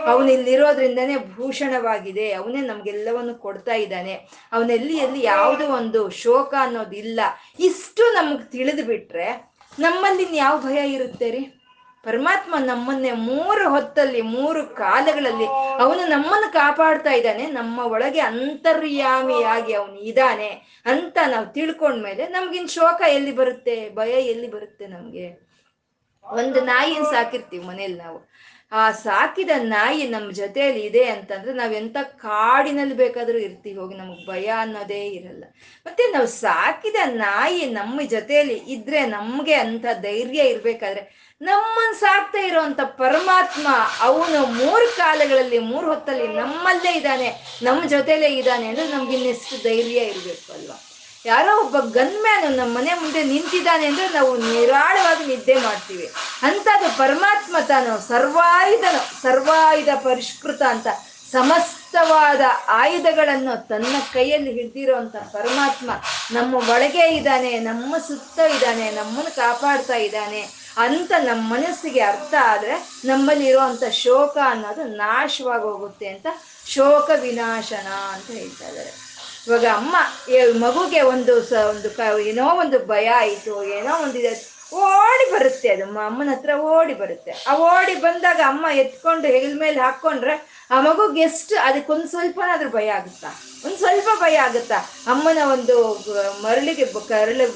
ಅವನು 0.06 0.32
ಇಲ್ಲಿರೋದ್ರಿಂದನೇ 0.32 1.16
ಭೂಷಣವಾಗಿದೆ. 1.16 2.32
ಅವನೇ 2.32 2.60
ನಮಗೆಲ್ಲವನ್ನು 2.60 3.34
ಕೊಡ್ತಾ 3.34 3.74
ಇದ್ದಾನೆ. 3.74 4.14
ಅವನೆಲ್ಲಿ 4.52 4.98
ಎಲ್ಲಿ 4.98 5.22
ಯಾವುದೋ 5.22 5.66
ಒಂದು 5.66 6.10
ಶೋಕ 6.10 6.54
ಅನ್ನೋದಿಲ್ಲ. 6.60 7.20
ಇಷ್ಟು 7.58 8.12
ನಮಗೆ 8.12 8.50
ತಿಳಿದು 8.50 8.84
ಬಿಟ್ರೆ 8.84 9.50
ನಮ್ಮಲ್ಲಿ 9.78 10.36
ಯಾವ 10.36 10.60
ಭಯ 10.60 10.92
ಇರುತ್ತೆ 10.92 11.30
ರೀ? 11.30 11.59
ಪರಮಾತ್ಮ 12.04 12.54
ನಮ್ಮನ್ನೇ 12.58 13.12
ಮೂರು 13.12 13.70
ಹೊತ್ತಲ್ಲಿ, 13.70 14.22
ಮೂರು 14.22 14.66
ಕಾಲಗಳಲ್ಲಿ 14.66 15.46
ಅವನು 15.80 16.06
ನಮ್ಮನ್ನು 16.06 16.52
ಕಾಪಾಡ್ತಾ 16.52 17.12
ಇದ್ದಾನೆ. 17.12 17.46
ನಮ್ಮ 17.46 17.78
ಒಳಗೆ 17.78 18.20
ಅಂತರ್ಯಾಮಿಯಾಗಿ 18.20 19.72
ಅವನು 19.72 19.98
ಇದ್ದಾನೆ 20.00 20.80
ಅಂತ 20.86 21.18
ನಾವು 21.26 21.46
ತಿಳ್ಕೊಂಡ್ಮೇಲೆ 21.46 22.26
ನಮ್ಗಿನ್ 22.26 22.68
ಶೋಕ 22.68 23.02
ಎಲ್ಲಿ 23.08 23.32
ಬರುತ್ತೆ? 23.32 23.90
ಭಯ 23.94 24.10
ಎಲ್ಲಿ 24.10 24.50
ಬರುತ್ತೆ 24.50 24.86
ನಮ್ಗೆ? 24.86 25.50
ಒಂದು 26.24 26.60
ನಾಯಿನ 26.60 27.02
ಸಾಕಿರ್ತೀವಿ 27.02 27.64
ಮನೇಲಿ 27.64 27.94
ನಾವು. 27.94 28.30
ಆ 28.72 28.90
ಸಾಕಿದ 28.90 29.50
ನಾಯಿ 29.56 30.08
ನಮ್ಮ 30.08 30.30
ಜೊತೆಯಲ್ಲಿ 30.30 30.80
ಇದೆ 30.80 31.04
ಅಂತಂದ್ರೆ 31.04 31.52
ನಾವ್ 31.52 31.74
ಎಂತ 31.74 31.96
ಕಾಡಿನಲ್ಲಿ 32.02 32.94
ಬೇಕಾದ್ರೂ 32.94 33.38
ಇರ್ತೀವಿ, 33.38 33.78
ಹೋಗಿ 33.78 33.94
ನಮಗ್ 33.94 34.26
ಭಯ 34.28 34.46
ಅನ್ನೋದೇ 34.46 35.06
ಇರಲ್ಲ. 35.06 35.44
ಮತ್ತೆ 35.86 36.12
ನಾವು 36.12 36.26
ಸಾಕಿದ 36.26 36.96
ನಾಯಿ 37.04 37.66
ನಮ್ಮ 37.66 38.00
ಜೊತೆಯಲ್ಲಿ 38.02 38.54
ಇದ್ರೆ 38.54 39.06
ನಮ್ಗೆ 39.06 39.54
ಅಂತ 39.54 39.86
ಧೈರ್ಯ 39.92 40.42
ಇರ್ಬೇಕಾದ್ರೆ 40.42 41.30
ನಮ್ಮನ್ 41.42 41.94
ಸಾಕ್ತಾ 41.94 42.38
ಇರೋಂಥ 42.38 42.80
ಪರಮಾತ್ಮ 42.80 43.68
ಅವನು 44.00 44.46
ಮೂರು 44.46 44.96
ಕಾಲಗಳಲ್ಲಿ, 44.96 45.58
ಮೂರು 45.58 45.86
ಹೊತ್ತಲ್ಲಿ 45.86 46.28
ನಮ್ಮಲ್ಲೇ 46.28 46.92
ಇದ್ದಾನೆ 46.92 47.58
ನಮ್ಮ 47.62 47.84
ಜೊತೆಲೇ 47.84 48.28
ಇದ್ದಾನೆ 48.28 48.68
ಅಂದ್ರೆ 48.68 48.88
ನಮ್ಗೆ 48.88 49.16
ಇನ್ನೆಷ್ಟು 49.16 49.62
ಧೈರ್ಯ 49.62 50.00
ಇರಬೇಕು 50.00 50.52
ಅಲ್ವಾ? 50.52 50.89
ಯಾರೋ 51.24 51.52
ಒಬ್ಬ 51.62 51.78
ಗನ್ 51.96 52.14
ಮ್ಯಾನ್ 52.22 52.56
ನಮ್ಮ 52.56 52.76
ಮನೆ 52.76 52.92
ಮುಂದೆ 52.94 53.22
ನಿಂತಿದ್ದಾನೆ 53.22 53.86
ಅಂದ್ರೆ 53.86 54.06
ನಾವು 54.08 54.36
ನಿರಾಳವಾಗಿ 54.36 55.24
ನಿದ್ದೆ 55.26 55.54
ಮಾಡ್ತೀವಿ. 55.54 56.06
ಅಂಥದ್ದು 56.42 56.88
ಪರಮಾತ್ಮ 56.98 57.56
ತಾನು 57.68 57.92
ಸರ್ವಾಯುಧನು, 58.08 59.22
ಸರ್ವಾಯುಧ 59.22 59.88
ಪರಿಷ್ಕೃತ 60.02 60.62
ಅಂತ 60.68 60.86
ಸಮಸ್ತವಾದ 61.32 62.40
ಆಯುಧಗಳನ್ನು 62.68 63.68
ತನ್ನ 63.68 63.96
ಕೈಯಲ್ಲಿ 64.12 64.52
ಹಿಡ್ದಿರೋಂಥ 64.52 65.16
ಪರಮಾತ್ಮ 65.32 65.90
ನಮ್ಮ 66.30 66.54
ಒಳಗೆ 66.54 67.04
ಇದ್ದಾನೆ, 67.16 67.58
ನಮ್ಮ 67.58 67.94
ಸುತ್ತ 68.08 68.38
ಇದ್ದಾನೆ, 68.54 68.90
ನಮ್ಮನ್ನು 68.90 69.36
ಕಾಪಾಡ್ತಾ 69.36 69.94
ಇದ್ದಾನೆ 69.94 70.42
ಅಂತ 70.76 71.12
ನಮ್ಮ 71.18 71.42
ಮನಸ್ಸಿಗೆ 71.54 72.00
ಅರ್ಥ 72.00 72.34
ಆದರೆ 72.42 72.74
ನಮ್ಮಲ್ಲಿ 73.04 73.46
ಇರುವಂತ 73.46 73.84
ಶೋಕ 73.90 74.36
ಅನ್ನೋದು 74.44 74.84
ನಾಶವಾಗಿ 74.96 75.62
ಹೋಗುತ್ತೆ 75.62 76.08
ಅಂತ 76.08 76.26
ಶೋಕ 76.66 77.10
ವಿನಾಶನ 77.20 77.88
ಅಂತ 78.14 78.28
ಹೇಳ್ತಾ 78.30 78.68
ಇದ್ದಾರೆ. 78.68 79.09
ಇವಾಗ 79.46 79.66
ಅಮ್ಮ 79.74 79.94
ಮಗುಗೆ 80.64 81.00
ಒಂದು 81.00 81.34
ಸ, 81.42 81.52
ಒಂದು 81.52 81.90
ಕ, 81.90 82.00
ಏನೋ 82.30 82.46
ಒಂದು 82.62 82.78
ಭಯ 82.86 83.08
ಆಯಿತು, 83.22 83.64
ಏನೋ 83.78 83.92
ಒಂದು 84.02 84.18
ಇದೆ. 84.18 84.32
ಓಡಿ 84.88 85.24
ಬರುತ್ತೆ 85.32 85.68
ಅದು 85.68 85.84
ಅಮ್ಮನ 86.00 86.28
ಹತ್ರ 86.32 86.50
ಓಡಿ 86.72 86.94
ಬರುತ್ತೆ. 86.94 87.32
ಆ 87.48 87.54
ಓಡಿ 87.56 87.94
ಬಂದಾಗ 87.94 88.40
ಅಮ್ಮ 88.46 88.66
ಎತ್ಕೊಂಡು 88.82 89.26
ಹೆಗಲ 89.28 89.52
ಮೇಲೆ 89.60 89.80
ಹಾಕೊಂಡ್ರೆ 89.80 90.34
ಆ 90.70 90.80
ಮಗುಗೆ 90.80 91.20
ಎಷ್ಟು, 91.20 91.54
ಅದಕ್ಕೊಂದು 91.58 92.08
ಸ್ವಲ್ಪನಾದ್ರೂ 92.08 92.70
ಭಯ 92.70 92.88
ಆಗುತ್ತಾ? 92.90 93.30
ಒಂದು 93.64 93.78
ಸ್ವಲ್ಪ 93.78 94.08
ಭಯ 94.20 94.36
ಆಗುತ್ತಾ? 94.36 94.78
ಅಮ್ಮನ 95.06 95.38
ಒಂದು 95.52 95.76
ಮರಳಿಗೆ 96.42 96.86
ಕರಳು 97.08 97.46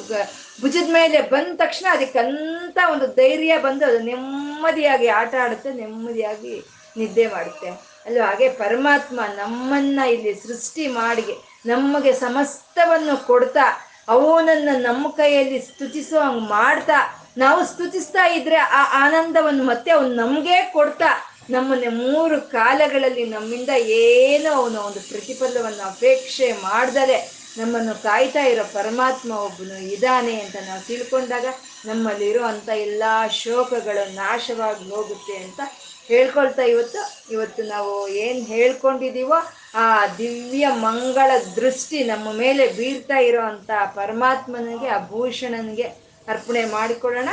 ಭುಜದ 0.62 0.88
ಮೇಲೆ 0.92 1.20
ಬಂದ 1.20 1.52
ತಕ್ಷಣ 1.56 1.86
ಅದಕ್ಕಂತ 1.92 2.78
ಒಂದು 2.92 3.06
ಧೈರ್ಯ 3.06 3.58
ಬಂದು 3.58 3.86
ಅದು 3.86 3.98
ನೆಮ್ಮದಿಯಾಗಿ 3.98 5.08
ಆಟ 5.20 5.34
ಆಡುತ್ತೆ, 5.44 5.72
ನೆಮ್ಮದಿಯಾಗಿ 5.72 6.54
ನಿದ್ದೆ 6.96 7.26
ಮಾಡುತ್ತೆ. 7.26 7.68
ಅಲ್ವಾ 8.06 8.26
ಹಾಗೆ 8.26 8.48
ಪರಮಾತ್ಮ 8.48 9.20
ನಮ್ಮನ್ನ 9.36 10.00
ಇಲ್ಲಿ 10.10 10.32
ಸೃಷ್ಟಿ 10.34 10.86
ಮಾಡಿ 10.86 11.24
ನಮಗೆ 11.64 12.12
ಸಮಸ್ತವನ್ನು 12.12 13.26
ಕೊಡ್ತಾ 13.26 13.66
ಅವನನ್ನ 14.08 14.68
ನಮ್ಮ 14.78 15.08
ಕೈಯಲ್ಲಿ 15.10 15.58
ಸ್ತುತಿಸೋ 15.60 16.22
ಮಾಡ್ತಾ, 16.48 16.98
ನಾವು 17.38 17.66
ಸ್ತುತಿಸ್ತಾ 17.66 18.24
ಇದ್ರೆ 18.28 18.56
ಆ 18.56 18.82
ಆನಂದವನ್ನು 19.04 19.64
ಮತ್ತೆ 19.64 19.90
ಅವನು 19.90 20.10
ನಮ್ಗೆ 20.14 20.72
ಕೊಡ್ತಾ, 20.72 21.10
ನಮ್ಮನ್ನ 21.50 21.84
ಮೂರು 21.96 22.40
ಕಾಲಗಳಲ್ಲಿ 22.40 23.24
ನಮ್ಮಿಂದ 23.24 23.70
ಏನೋ 24.00 24.52
ಅವನು 24.52 24.78
ಒಂದು 24.80 25.00
ಪ್ರತಿಫಲವನ್ನು 25.08 25.82
ಅಪೇಕ್ಷೆ 25.82 26.52
ಮಾಡ್ದಲೆ 26.62 27.18
ನಮ್ಮನ್ನು 27.58 28.02
ಕಾಯ್ತಾ 28.02 28.42
ಇರೋ 28.42 28.64
ಪರಮಾತ್ಮ 28.72 29.32
ಒಬ್ಬನು 29.38 29.74
ಇದ್ದಾನೆ 29.74 30.40
ಅಂತ 30.40 30.56
ನಾವು 30.68 30.82
ತಿಳ್ಕೊಂಡಾಗ 30.86 31.46
ನಮ್ಮಲ್ಲಿರೋ 31.84 32.42
ಅಂಥ 32.42 32.68
ಎಲ್ಲ 32.68 33.02
ಶೋಕಗಳು 33.28 34.14
ನಾಶವಾಗಿ 34.14 34.84
ಹೋಗುತ್ತೆ 34.90 35.36
ಅಂತ 35.36 35.60
ಹೇಳ್ಕೊಳ್ತಾ 36.08 36.62
ಇವತ್ತು. 36.62 37.02
ಇವತ್ತು 37.30 37.62
ನಾವು 37.64 38.08
ಏನು 38.08 38.44
ಹೇಳ್ಕೊಂಡಿದೀವೋ 38.44 39.38
ಆ 39.74 40.06
ದಿವ್ಯ 40.18 40.66
ಮಂಗಳ 40.68 41.30
ದೃಷ್ಟಿ 41.56 42.04
ನಮ್ಮ 42.04 42.32
ಮೇಲೆ 42.32 42.64
ಬೀರ್ತಾ 42.68 43.18
ಇರೋ 43.18 43.42
ಅಂಥ 43.42 43.70
ಪರಮಾತ್ಮನಿಗೆ, 43.94 44.88
ಆ 44.88 44.98
ಭೂಷಣನಿಗೆ 45.08 45.86
ಅರ್ಪಣೆ 46.28 46.64
ಮಾಡಿಕೊಳ್ಳೋಣ. 46.64 47.28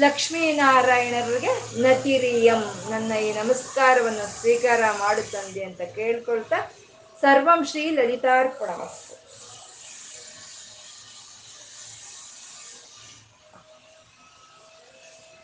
ಲಕ್ಷ್ಮೀನಾರಾಯಣರಿಗೆ 0.00 1.82
ನತಿರಿಯಂ 1.82 2.62
ನನ್ನ 2.90 3.12
ಈ 3.26 3.32
ನಮಸ್ಕಾರವನ್ನು 3.32 4.40
ಸ್ವೀಕಾರ 4.40 4.80
ಮಾಡುತ್ತಂದೆ 4.98 5.64
ಅಂತ 5.64 5.82
ಕೇಳ್ಕೊಳ್ತಾ 5.94 6.58
ಸರ್ವಂ 7.20 7.64
ಶ್ರೀ 7.64 7.90
ಲಲಿತಾರ್ಪಣಮಸ್ತು. 7.90 9.13